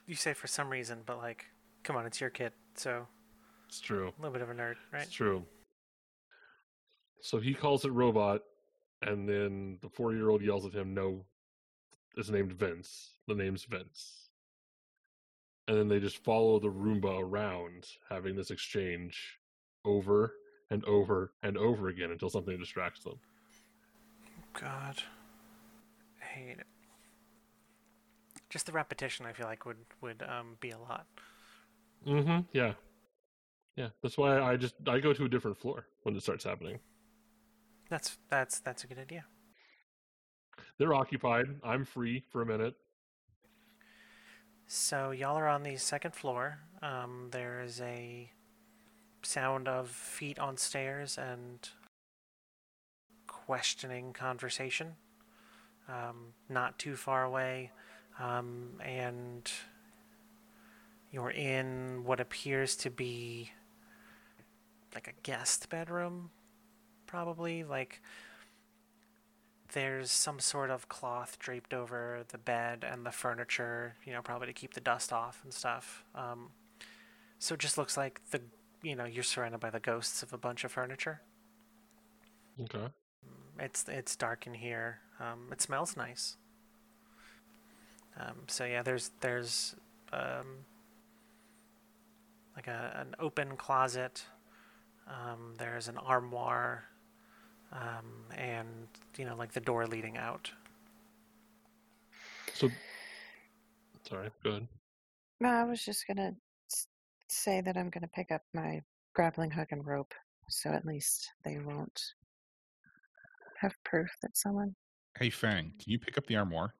[0.07, 1.45] you say for some reason, but like,
[1.83, 3.05] come on, it's your kid, so
[3.67, 4.13] It's true.
[4.17, 5.03] a little bit of a nerd, right?
[5.03, 5.43] It's true.
[7.21, 8.41] So he calls it robot,
[9.01, 11.25] and then the four-year-old yells at him, "No,
[12.15, 13.15] it's named Vince.
[13.27, 14.29] The name's Vince."
[15.67, 19.39] And then they just follow the Roomba around, having this exchange
[19.83, 20.35] over
[20.69, 23.19] and over and over again until something distracts them.
[24.53, 25.01] God,
[26.21, 26.67] I hate it.
[28.49, 31.07] Just the repetition, I feel like would would um, be a lot.
[32.05, 32.41] Mm-hmm.
[32.53, 32.73] Yeah.
[33.75, 36.79] Yeah, that's why I just I go to a different floor when it starts happening.
[37.89, 39.25] That's that's that's a good idea.
[40.77, 41.47] They're occupied.
[41.63, 42.75] I'm free for a minute.
[44.67, 46.59] So y'all are on the second floor.
[46.81, 48.31] Um, there is a
[49.21, 51.67] sound of feet on stairs and
[53.27, 54.95] questioning conversation.
[55.87, 57.71] Um, not too far away,
[58.19, 59.51] um, and
[61.11, 63.51] you're in what appears to be
[64.95, 66.31] like a guest bedroom,
[67.07, 68.01] probably like
[69.73, 74.47] there's some sort of cloth draped over the bed and the furniture, you know, probably
[74.47, 76.03] to keep the dust off and stuff.
[76.13, 76.49] Um,
[77.39, 78.41] so it just looks like the,
[78.81, 81.21] you know, you're surrounded by the ghosts of a bunch of furniture.
[82.61, 82.87] Okay.
[83.59, 84.99] It's it's dark in here.
[85.19, 86.37] Um, it smells nice.
[88.19, 89.75] Um, so yeah, there's there's
[90.13, 90.65] um,
[92.55, 94.25] like a an open closet.
[95.07, 96.85] Um, there's an armoire,
[97.71, 100.51] um, and you know like the door leading out.
[102.53, 102.69] So,
[104.07, 104.29] sorry.
[104.43, 104.67] Go ahead.
[105.41, 106.31] No, I was just gonna
[107.27, 108.81] say that I'm gonna pick up my
[109.13, 110.13] grappling hook and rope,
[110.49, 112.01] so at least they won't
[113.59, 114.75] have proof that someone.
[115.17, 116.73] Hey Fang, can you pick up the armoire?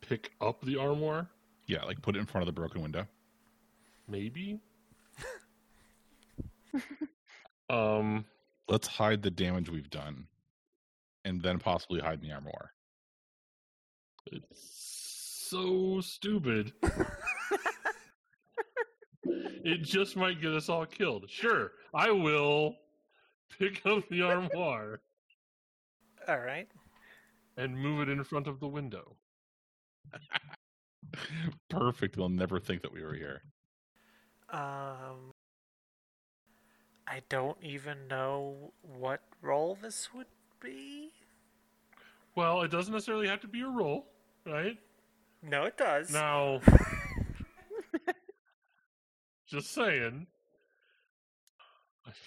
[0.00, 1.28] Pick up the armoire.
[1.66, 3.06] Yeah, like put it in front of the broken window.
[4.08, 4.60] Maybe.
[7.70, 8.24] um.
[8.68, 10.26] Let's hide the damage we've done,
[11.24, 12.70] and then possibly hide the armoire.
[14.26, 16.72] It's so stupid.
[19.24, 21.26] it just might get us all killed.
[21.28, 22.76] Sure, I will
[23.58, 25.00] pick up the armoire
[26.26, 26.66] All right.
[27.56, 29.16] and move it in front of the window.
[31.70, 32.16] Perfect.
[32.16, 33.42] They'll never think that we were here.
[34.50, 35.32] Um,
[37.06, 40.26] I don't even know what role this would
[40.60, 41.10] be.
[42.34, 44.06] Well, it doesn't necessarily have to be a role,
[44.46, 44.78] right?
[45.42, 46.10] No, it does.
[46.10, 46.60] Now,
[49.46, 50.26] just saying.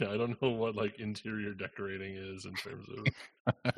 [0.01, 3.73] I don't know what like interior decorating is in terms of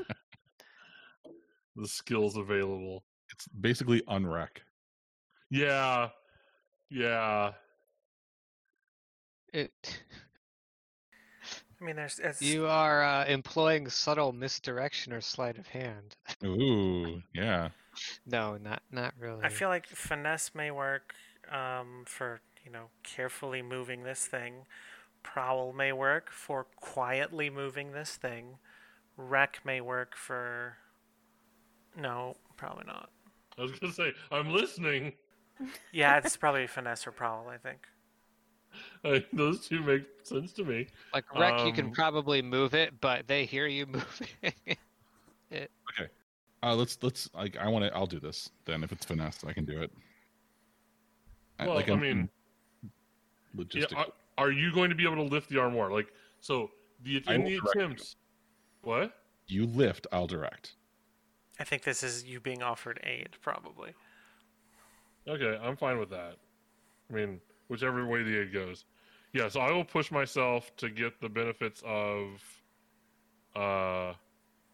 [1.76, 3.04] the skills available.
[3.32, 4.62] It's basically unwreck.
[5.50, 6.10] Yeah,
[6.90, 7.52] yeah.
[9.54, 10.04] It.
[11.80, 16.16] I mean, there's it's, You are uh, employing subtle misdirection or sleight of hand.
[16.44, 17.70] Ooh, yeah.
[18.26, 19.44] No, not not really.
[19.44, 21.16] I feel like finesse may work
[21.52, 24.66] um, for you know carefully moving this thing.
[25.22, 28.58] Prowl may work for quietly moving this thing.
[29.18, 30.78] Wreck may work for.
[31.98, 33.10] No, probably not.
[33.58, 35.14] I was gonna say I'm listening.
[35.92, 37.50] Yeah, it's probably finesse or prowl.
[37.50, 37.80] I think.
[39.04, 40.88] I, those two make sense to me.
[41.14, 44.28] like wreck, you can um, probably move it, but they hear you moving.
[45.52, 45.72] It.
[45.94, 46.10] Okay.
[46.62, 47.96] Uh, let's let's like I want to.
[47.96, 48.84] I'll do this then.
[48.84, 49.92] If it's finesse, I can do it.
[51.60, 52.30] Well, like, I I'm- mean,
[53.74, 55.92] Yeah, are, are you going to be able to lift the armoire?
[55.92, 56.08] Like,
[56.40, 56.70] so
[57.04, 57.82] the I in the direct you.
[57.82, 58.16] attempts.
[58.82, 59.14] What?
[59.48, 60.76] you lift, I'll direct.
[61.60, 63.94] I think this is you being offered aid, probably.
[65.28, 66.36] Okay, I'm fine with that.
[67.10, 68.86] I mean, whichever way the aid goes.
[69.34, 72.42] Yeah, so I will push myself to get the benefits of
[73.56, 74.14] uh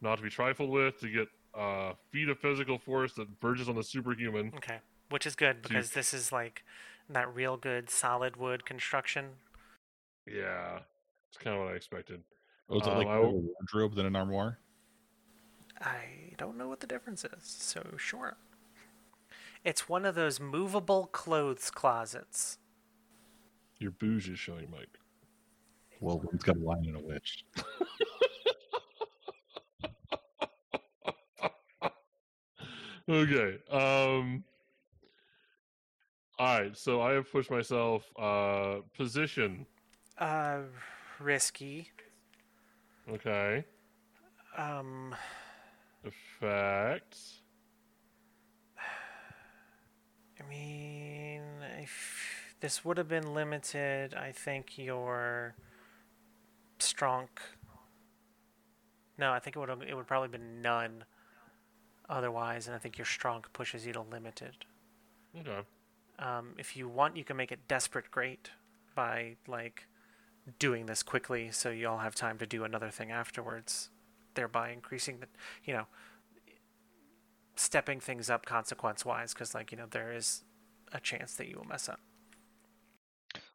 [0.01, 3.75] not to be trifled with, to get uh feat of physical force that verges on
[3.75, 4.51] the superhuman.
[4.57, 4.79] Okay,
[5.09, 6.63] which is good So you- because this is like
[7.09, 9.35] that real good solid wood construction.
[10.27, 10.79] Yeah.
[11.29, 12.23] It's kinda what I expected.
[12.69, 14.57] Oh, it Um, like I will- a wardrobe than an armoire?
[15.81, 18.37] I don't know what the difference is, so sure.
[19.63, 22.57] It's one of those movable clothes closets.
[23.79, 24.97] Your bouge is showing, Mike.
[25.99, 27.45] Well, one's got a lion and a witch.
[33.09, 33.57] okay.
[33.71, 34.43] Um
[36.37, 38.03] all right, so I have pushed myself.
[38.19, 39.65] Uh, position.
[40.17, 40.63] Uh,
[41.19, 41.89] risky.
[43.09, 43.63] Okay.
[44.57, 45.15] Um,
[46.03, 47.41] Effects.
[50.37, 51.43] I mean,
[51.79, 52.24] if
[52.65, 55.53] this would have been limited, I think your
[56.79, 57.27] strong.
[59.19, 61.03] No, I think it would have, it would probably been none.
[62.09, 64.65] Otherwise, and I think your strong pushes you to limited.
[65.39, 65.59] Okay.
[66.17, 68.49] Um, if you want, you can make it desperate great
[68.95, 69.85] by like
[70.57, 73.91] doing this quickly, so you all have time to do another thing afterwards,
[74.33, 75.27] thereby increasing the,
[75.65, 75.85] you know,
[77.55, 80.43] stepping things up consequence-wise, because like you know there is
[80.91, 81.99] a chance that you will mess up.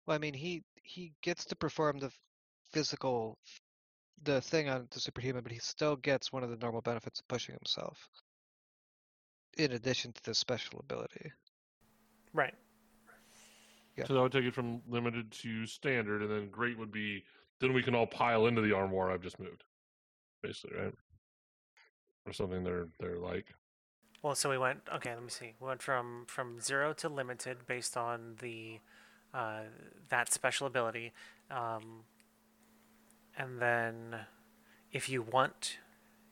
[0.07, 2.11] Well, I mean, he he gets to perform the
[2.73, 3.39] physical,
[4.23, 7.29] the thing on the superhuman, but he still gets one of the normal benefits of
[7.29, 8.09] pushing himself.
[9.59, 11.33] In addition to the special ability.
[12.33, 12.55] Right.
[13.97, 14.07] Yeah.
[14.07, 17.25] So that would take it from limited to standard, and then great would be
[17.61, 19.65] then we can all pile into the armoire I've just moved,
[20.43, 20.95] basically, right?
[22.27, 23.47] Or something they're they're like.
[24.23, 24.81] Well, so we went.
[24.95, 25.55] Okay, let me see.
[25.61, 28.81] We went from from zero to limited based on the
[29.33, 29.61] uh,
[30.09, 31.13] that special ability,
[31.51, 32.05] um,
[33.37, 34.17] and then
[34.93, 35.79] if you want,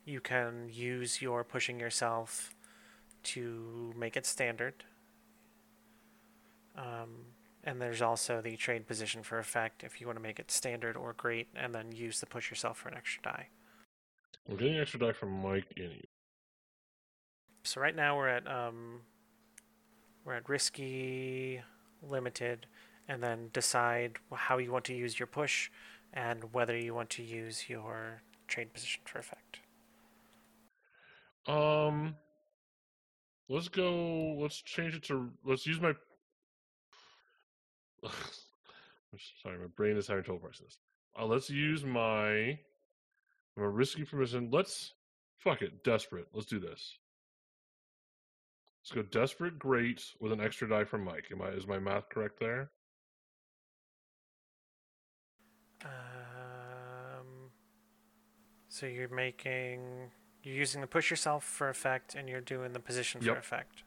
[0.05, 2.55] you can use your pushing yourself
[3.23, 4.85] to make it standard.
[6.77, 7.27] Um,
[7.65, 10.97] and there's also the trade position for effect if you want to make it standard
[10.97, 13.49] or great, and then use the push yourself for an extra die.
[14.47, 16.05] We're getting an extra die from Mike anyway.
[17.65, 19.01] So right now we're at um,
[20.25, 21.61] we're at risky,
[22.03, 22.67] limited,
[23.09, 25.71] and then decide how you want to use your push,
[26.13, 29.61] and whether you want to use your trade position for effect.
[31.47, 32.15] Um,
[33.49, 34.37] let's go.
[34.39, 35.31] Let's change it to.
[35.45, 35.95] Let's use my.
[39.43, 40.79] Sorry, my brain is having trouble processing this.
[41.19, 42.59] Uh, let's use my.
[43.57, 44.51] My risky permission.
[44.53, 44.93] Let's
[45.39, 45.83] fuck it.
[45.83, 46.27] Desperate.
[46.33, 46.99] Let's do this.
[48.83, 49.59] Let's go desperate.
[49.59, 51.27] Great with an extra die from Mike.
[51.33, 52.71] Am I is my math correct there?
[55.85, 57.51] Um,
[58.69, 60.11] so you're making
[60.43, 63.83] you're using the push yourself for effect, and you're doing the position for effect.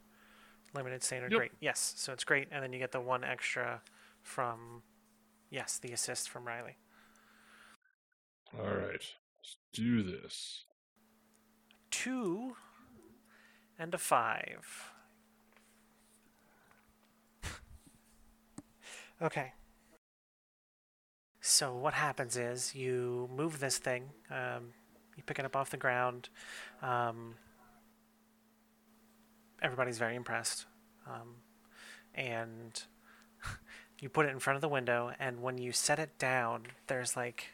[0.73, 1.37] Limited standard, Yep.
[1.39, 1.51] great.
[1.59, 3.81] Yes, so it's great, and then you get the one extra
[4.21, 4.83] from
[5.49, 6.77] yes, the assist from Riley.
[8.57, 9.01] All right.
[9.39, 10.65] Let's do this.
[11.89, 12.55] two
[13.79, 14.91] and a five.
[19.21, 19.53] okay.
[21.41, 24.73] So what happens is you move this thing, um,
[25.17, 26.29] you pick it up off the ground.
[26.83, 27.33] Um,
[29.59, 30.65] everybody's very impressed,
[31.07, 31.37] um,
[32.13, 32.83] and
[33.99, 35.13] you put it in front of the window.
[35.19, 37.47] And when you set it down, there's like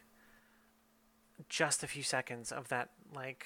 [1.47, 3.45] just a few seconds of that like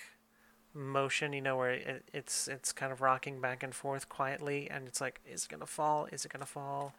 [0.74, 4.88] motion, you know, where it, it's it's kind of rocking back and forth quietly, and
[4.88, 6.08] it's like, is it gonna fall?
[6.12, 6.96] Is it gonna fall?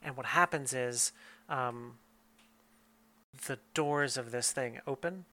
[0.00, 1.12] And what happens is,
[1.48, 1.94] um,
[3.46, 5.24] the doors of this thing open,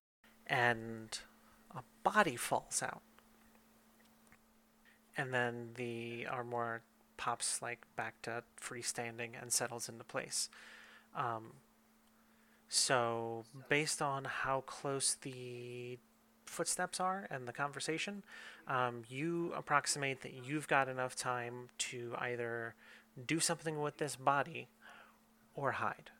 [0.47, 1.19] and
[1.75, 3.01] a body falls out,
[5.17, 6.81] and then the armoire
[7.17, 10.49] pops like back to freestanding and settles into place.
[11.15, 11.53] Um,
[12.67, 15.99] so, based on how close the
[16.45, 18.23] footsteps are and the conversation,
[18.67, 22.75] um, you approximate that you've got enough time to either
[23.25, 24.67] do something with this body
[25.53, 26.11] or hide.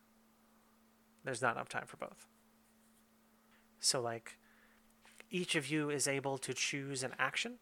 [1.24, 2.28] There's not enough time for both.
[3.80, 4.38] So, like,
[5.30, 7.56] each of you is able to choose an action.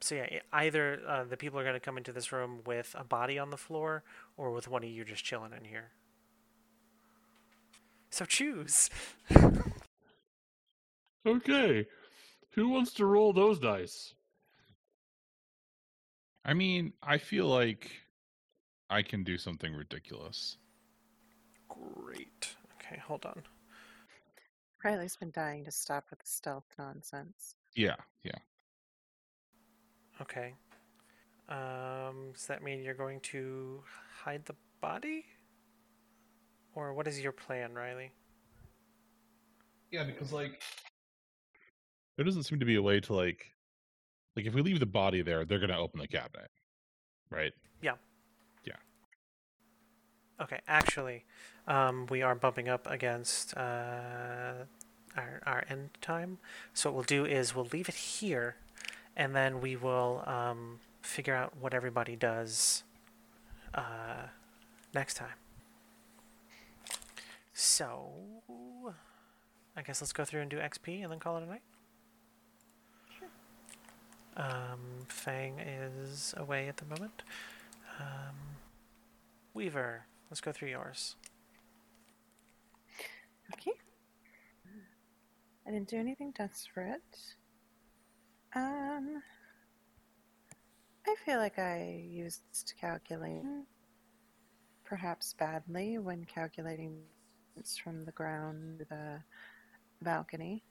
[0.00, 3.04] So, yeah, either uh, the people are going to come into this room with a
[3.04, 4.02] body on the floor
[4.36, 5.90] or with one of you just chilling in here.
[8.10, 8.90] So, choose.
[11.26, 11.86] Okay.
[12.52, 14.14] Who wants to roll those dice?
[16.44, 17.90] I mean, I feel like
[18.88, 20.56] I can do something ridiculous.
[21.80, 22.56] Great.
[22.76, 23.42] Okay, hold on.
[24.84, 27.54] Riley's been dying to stop with the stealth nonsense.
[27.74, 28.38] Yeah, yeah.
[30.20, 30.54] Okay.
[31.48, 33.82] Um, does that mean you're going to
[34.22, 35.24] hide the body?
[36.74, 38.12] Or what is your plan, Riley?
[39.90, 40.62] Yeah, because like
[42.16, 43.44] there doesn't seem to be a way to like
[44.36, 46.50] like if we leave the body there, they're gonna open the cabinet.
[47.30, 47.52] Right?
[50.40, 51.24] Okay, actually,
[51.68, 54.64] um, we are bumping up against uh,
[55.16, 56.38] our, our end time.
[56.72, 58.56] So what we'll do is we'll leave it here,
[59.14, 62.84] and then we will um, figure out what everybody does
[63.74, 64.28] uh,
[64.94, 65.36] next time.
[67.52, 68.08] So,
[69.76, 71.62] I guess let's go through and do XP and then call it a night.
[74.36, 77.22] Um, Fang is away at the moment.
[77.98, 78.36] Um,
[79.52, 81.16] Weaver, let's go through yours.
[83.54, 83.72] Okay.
[85.66, 87.18] I didn't do anything desperate.
[88.54, 89.22] Um,
[91.06, 93.64] I feel like I used to calculating,
[94.84, 96.98] perhaps badly, when calculating
[97.54, 99.22] distance from the ground to the
[100.02, 100.62] balcony.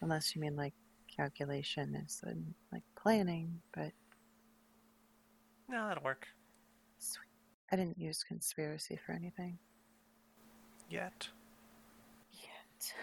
[0.00, 0.74] Unless you mean like
[1.14, 3.92] calculation is in like planning, but
[5.68, 6.28] No, that'll work.
[7.72, 9.58] I didn't use conspiracy for anything
[10.90, 11.28] Yet.
[12.30, 12.94] yet.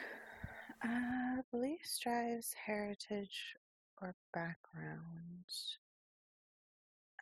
[0.85, 3.55] Uh, beliefs, drives, heritage,
[3.99, 5.45] or background.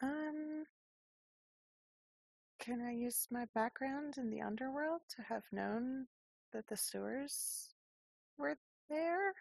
[0.02, 0.66] Um,
[2.60, 6.08] can I use my background in the underworld to have known
[6.52, 7.70] that the sewers
[8.38, 8.58] were
[8.90, 9.34] there?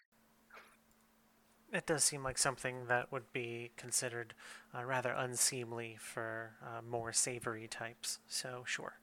[1.73, 4.35] It does seem like something that would be considered
[4.75, 8.21] uh, rather unseemly for uh, more savory types.
[8.29, 8.99] So, sure.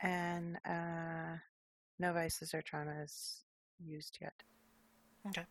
[0.00, 1.38] And uh,
[1.98, 3.40] no vices or traumas
[3.84, 4.42] used yet.
[5.28, 5.44] Okay.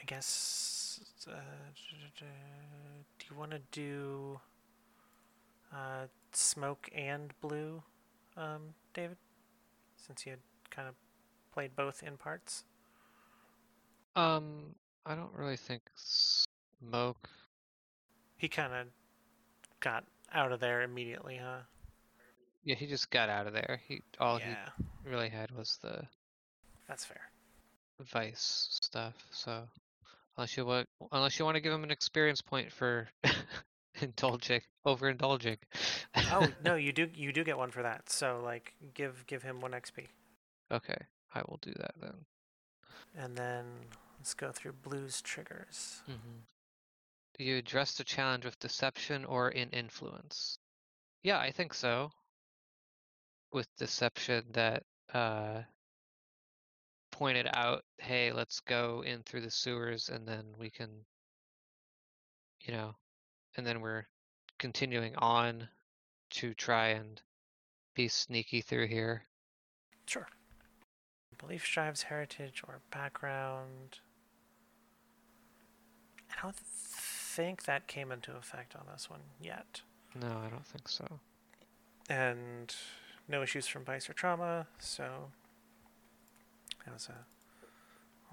[0.00, 1.00] I guess.
[1.28, 1.32] Uh,
[2.16, 4.40] do you want to do
[5.72, 7.82] uh, smoke and blue,
[8.36, 9.18] um, David?
[9.96, 10.40] Since you had
[10.70, 10.94] kind of
[11.52, 12.64] played both in parts.
[14.16, 14.74] Um,
[15.06, 17.28] I don't really think smoke.
[18.36, 18.86] He kind of
[19.80, 21.60] got out of there immediately, huh?
[22.64, 23.80] Yeah, he just got out of there.
[23.86, 26.02] He all yeah, he really had was the
[26.88, 27.30] that's fair.
[28.12, 29.14] vice stuff.
[29.30, 29.62] So
[30.36, 33.08] unless you want, unless you want to give him an experience point for
[34.00, 35.58] indulging, overindulging.
[36.32, 38.10] Oh no, you do you do get one for that.
[38.10, 40.06] So like, give give him one XP,
[40.72, 40.96] okay,
[41.34, 42.14] I will do that then.
[43.16, 43.64] And then
[44.18, 46.02] let's go through blues triggers.
[46.08, 46.38] Mm-hmm.
[47.38, 50.58] Do you address the challenge with deception or in influence?
[51.22, 52.10] Yeah, I think so.
[53.52, 54.82] With deception that
[55.12, 55.62] uh
[57.12, 60.88] pointed out, hey, let's go in through the sewers and then we can
[62.66, 62.94] you know,
[63.56, 64.06] and then we're
[64.58, 65.68] continuing on
[66.30, 67.20] to try and
[67.94, 69.24] be sneaky through here.
[70.06, 70.26] Sure.
[71.40, 73.98] Belief drives heritage or background.
[76.30, 79.80] I don't think that came into effect on this one yet.
[80.20, 81.06] No, I don't think so.
[82.08, 82.74] And
[83.28, 85.30] no issues from vice or trauma, so
[86.84, 87.24] that was a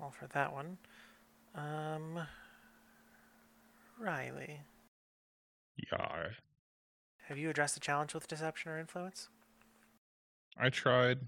[0.01, 0.77] all for that one.
[1.55, 2.19] Um,
[3.99, 4.61] Riley,
[5.91, 6.31] Yar.
[7.27, 9.29] have you addressed the challenge with deception or influence?
[10.59, 11.19] I tried.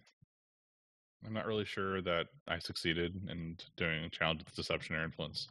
[1.26, 5.48] I'm not really sure that I succeeded in doing a challenge with deception or influence.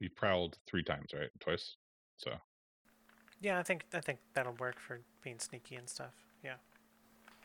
[0.00, 1.30] We prowled three times, right?
[1.40, 1.76] Twice.
[2.16, 2.32] So
[3.40, 6.14] Yeah, I think I think that'll work for being sneaky and stuff.
[6.44, 6.56] Yeah.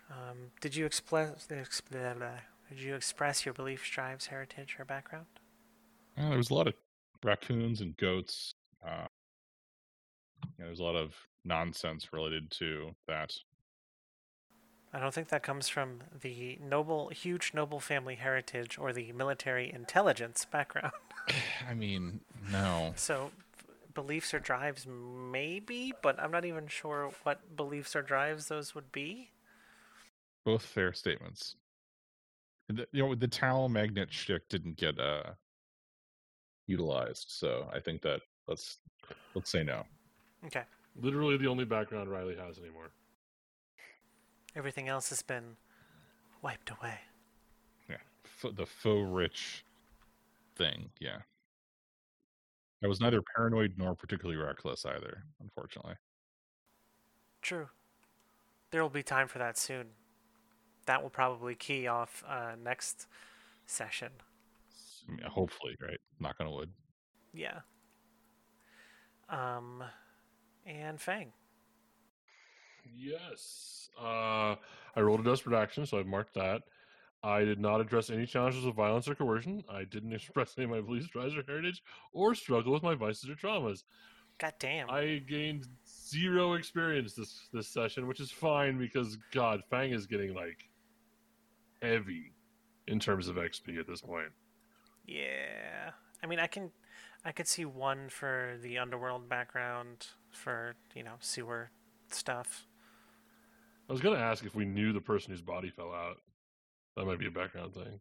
[0.10, 2.40] Um, did you express ex- blah, blah,
[2.70, 5.26] did you express your beliefs, drives, heritage, or background?
[6.18, 6.74] uh, there was a lot of
[7.24, 8.54] raccoons and goats.
[8.86, 9.06] Uh,
[10.58, 11.14] yeah, there's a lot of
[11.46, 13.32] nonsense related to that.
[14.94, 19.72] I don't think that comes from the noble, huge noble family heritage or the military
[19.72, 20.94] intelligence background.
[21.70, 22.22] I mean,
[22.52, 22.94] no.
[22.96, 28.48] So, f- beliefs or drives, maybe, but I'm not even sure what beliefs or drives
[28.48, 29.32] those would be.
[30.46, 31.56] Both fair statements.
[32.70, 35.32] The, you know, the towel magnet shtick didn't get uh
[36.68, 38.78] utilized, so I think that let's
[39.36, 39.84] let's say no.
[40.46, 40.64] Okay.
[41.02, 42.92] Literally the only background Riley has anymore.
[44.58, 45.56] Everything else has been
[46.42, 46.96] wiped away.
[47.88, 49.64] Yeah, F- the faux rich
[50.56, 50.90] thing.
[51.00, 51.20] Yeah,
[52.84, 55.24] I was neither paranoid nor particularly reckless either.
[55.42, 55.94] Unfortunately,
[57.44, 57.70] True.
[58.72, 59.90] There will be time for that soon.
[60.88, 63.08] That will probably key off uh, next
[63.68, 64.10] session.
[65.08, 66.00] I mean, hopefully, right?
[66.20, 66.72] Knock on wood.
[67.32, 67.60] Yeah.
[69.30, 69.84] Um,
[70.66, 71.32] and Fang.
[72.96, 73.90] Yes.
[74.00, 74.56] Uh,
[74.96, 76.64] I rolled a desperate action, so I've marked that.
[77.24, 79.64] I did not address any challenges of violence or coercion.
[79.70, 81.84] I didn't express any of my beliefs, drives, or heritage,
[82.14, 83.84] or struggle with my vices or traumas.
[84.40, 84.90] God damn.
[84.90, 90.36] I gained zero experience this this session, which is fine because God, Fang is getting
[90.36, 90.70] like
[91.82, 92.34] heavy
[92.88, 94.32] in terms of XP at this point.
[95.08, 95.92] Yeah.
[96.24, 96.72] I mean, I can,
[97.26, 101.72] I could see one for the underworld background for you know sewer
[102.12, 102.68] stuff.
[103.90, 106.18] I was gonna ask if we knew the person whose body fell out.
[106.96, 108.00] That might be a background thing.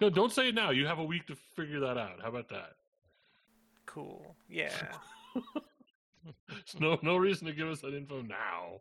[0.00, 0.70] No, don't say it now.
[0.70, 2.20] You have a week to figure that out.
[2.22, 2.72] How about that?
[3.86, 4.34] Cool.
[4.48, 4.70] Yeah.
[6.48, 8.80] There's no no reason to give us that info now.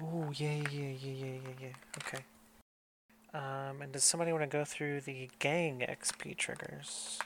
[0.00, 1.72] Oh yeah, yeah, yeah, yeah, yeah, yeah.
[2.06, 2.24] Okay.
[3.34, 7.18] Um, and does somebody want to go through the gang XP triggers?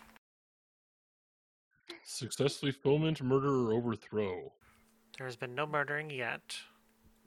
[2.05, 4.53] Successfully foment, murder, or overthrow.
[5.19, 6.57] There has been no murdering yet.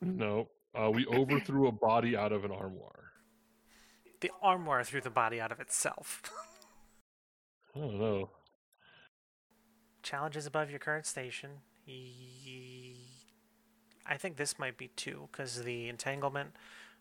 [0.01, 0.49] No.
[0.73, 3.11] Uh, we overthrew a body out of an armoire.
[4.21, 6.21] The armoire threw the body out of itself.
[7.75, 8.29] I don't know.
[10.01, 11.51] challenge is above your current station.
[14.07, 16.51] I think this might be two because the entanglement,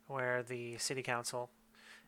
[0.06, 1.50] where the city council,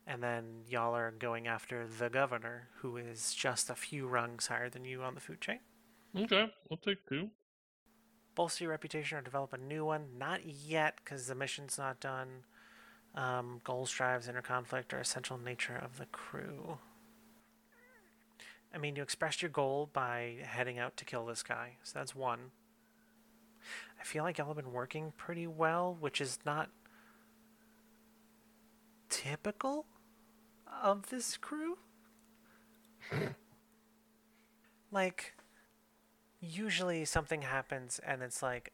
[0.06, 4.68] and then y'all are going after the governor, who is just a few rungs higher
[4.68, 5.60] than you on the food chain.
[6.16, 7.30] Okay, we'll take two.
[8.36, 10.04] Bolster your reputation or develop a new one.
[10.16, 12.44] Not yet, because the mission's not done.
[13.16, 16.78] Um, goals, drives, inner conflict are essential nature of the crew.
[18.72, 22.14] I mean, you expressed your goal by heading out to kill this guy, so that's
[22.14, 22.50] one.
[23.98, 26.68] I feel like y'all have been working pretty well, which is not
[29.08, 29.86] typical
[30.82, 31.78] of this crew.
[34.92, 35.35] like,
[36.40, 38.72] usually something happens and it's like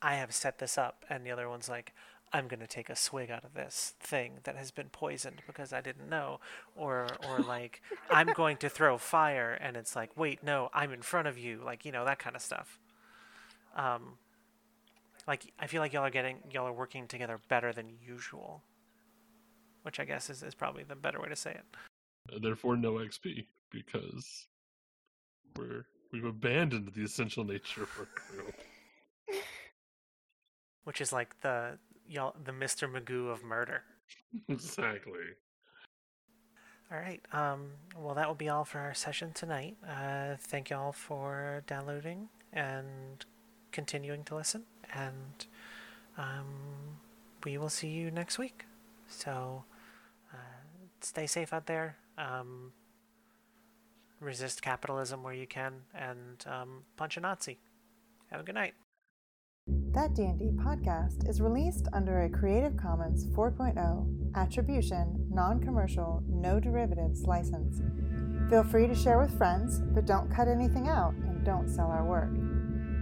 [0.00, 1.94] I have set this up and the other one's like
[2.30, 5.72] I'm going to take a swig out of this thing that has been poisoned because
[5.72, 6.40] I didn't know
[6.76, 11.02] or or like I'm going to throw fire and it's like wait no I'm in
[11.02, 12.78] front of you like you know that kind of stuff.
[13.76, 14.18] Um
[15.26, 18.62] like I feel like y'all are getting y'all are working together better than usual
[19.82, 22.42] which I guess is, is probably the better way to say it.
[22.42, 24.46] Therefore, no XP because
[25.56, 28.52] we're we've abandoned the essential nature of our crew.
[30.84, 31.78] which is like the
[32.08, 32.90] y'all the Mr.
[32.90, 33.82] Magoo of murder
[34.48, 35.20] exactly.
[36.90, 37.20] All right.
[37.32, 39.76] Um, well, that will be all for our session tonight.
[39.86, 43.24] Uh, thank you all for downloading and
[43.72, 44.62] continuing to listen.
[44.94, 45.46] And
[46.16, 46.46] um,
[47.44, 48.64] we will see you next week.
[49.06, 49.64] So
[50.32, 50.36] uh,
[51.02, 51.98] stay safe out there.
[52.16, 52.72] Um,
[54.20, 57.58] resist capitalism where you can, and um, punch a Nazi.
[58.30, 58.74] Have a good night.
[59.92, 67.80] That D&D podcast is released under a Creative Commons 4.0 attribution, non-commercial, no derivatives license.
[68.50, 72.04] Feel free to share with friends, but don't cut anything out and don't sell our
[72.04, 72.30] work.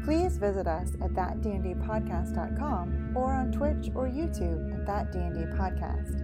[0.05, 6.23] Please visit us at thatdndpodcast.com or on Twitch or YouTube at That D&D Podcast.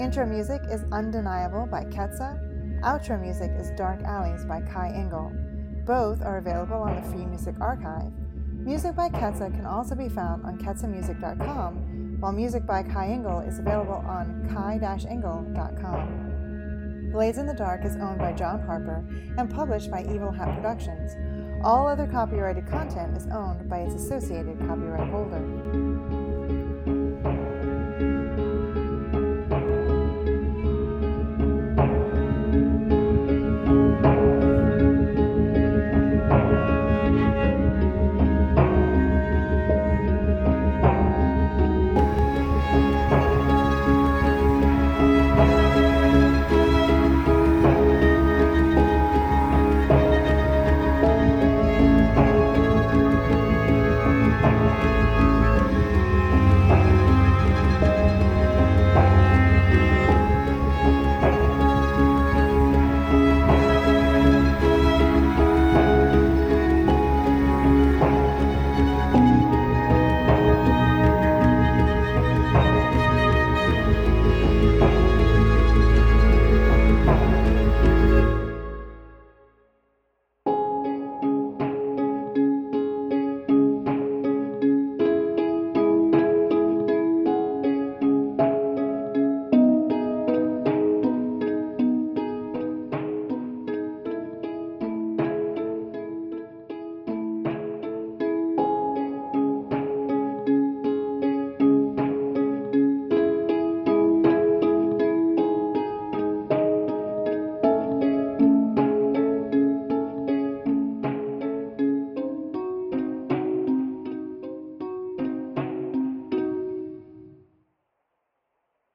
[0.00, 2.47] Intro music is Undeniable by Ketsa.
[2.82, 5.32] Outro music is Dark Alleys by Kai Engel.
[5.84, 8.12] Both are available on the Free Music Archive.
[8.52, 13.58] Music by Ketsa can also be found on ketsamusic.com, while music by Kai Engel is
[13.58, 16.28] available on kai-engel.com.
[17.10, 19.04] Blades in the Dark is owned by John Harper
[19.38, 21.16] and published by Evil Hat Productions.
[21.64, 26.17] All other copyrighted content is owned by its associated copyright holder.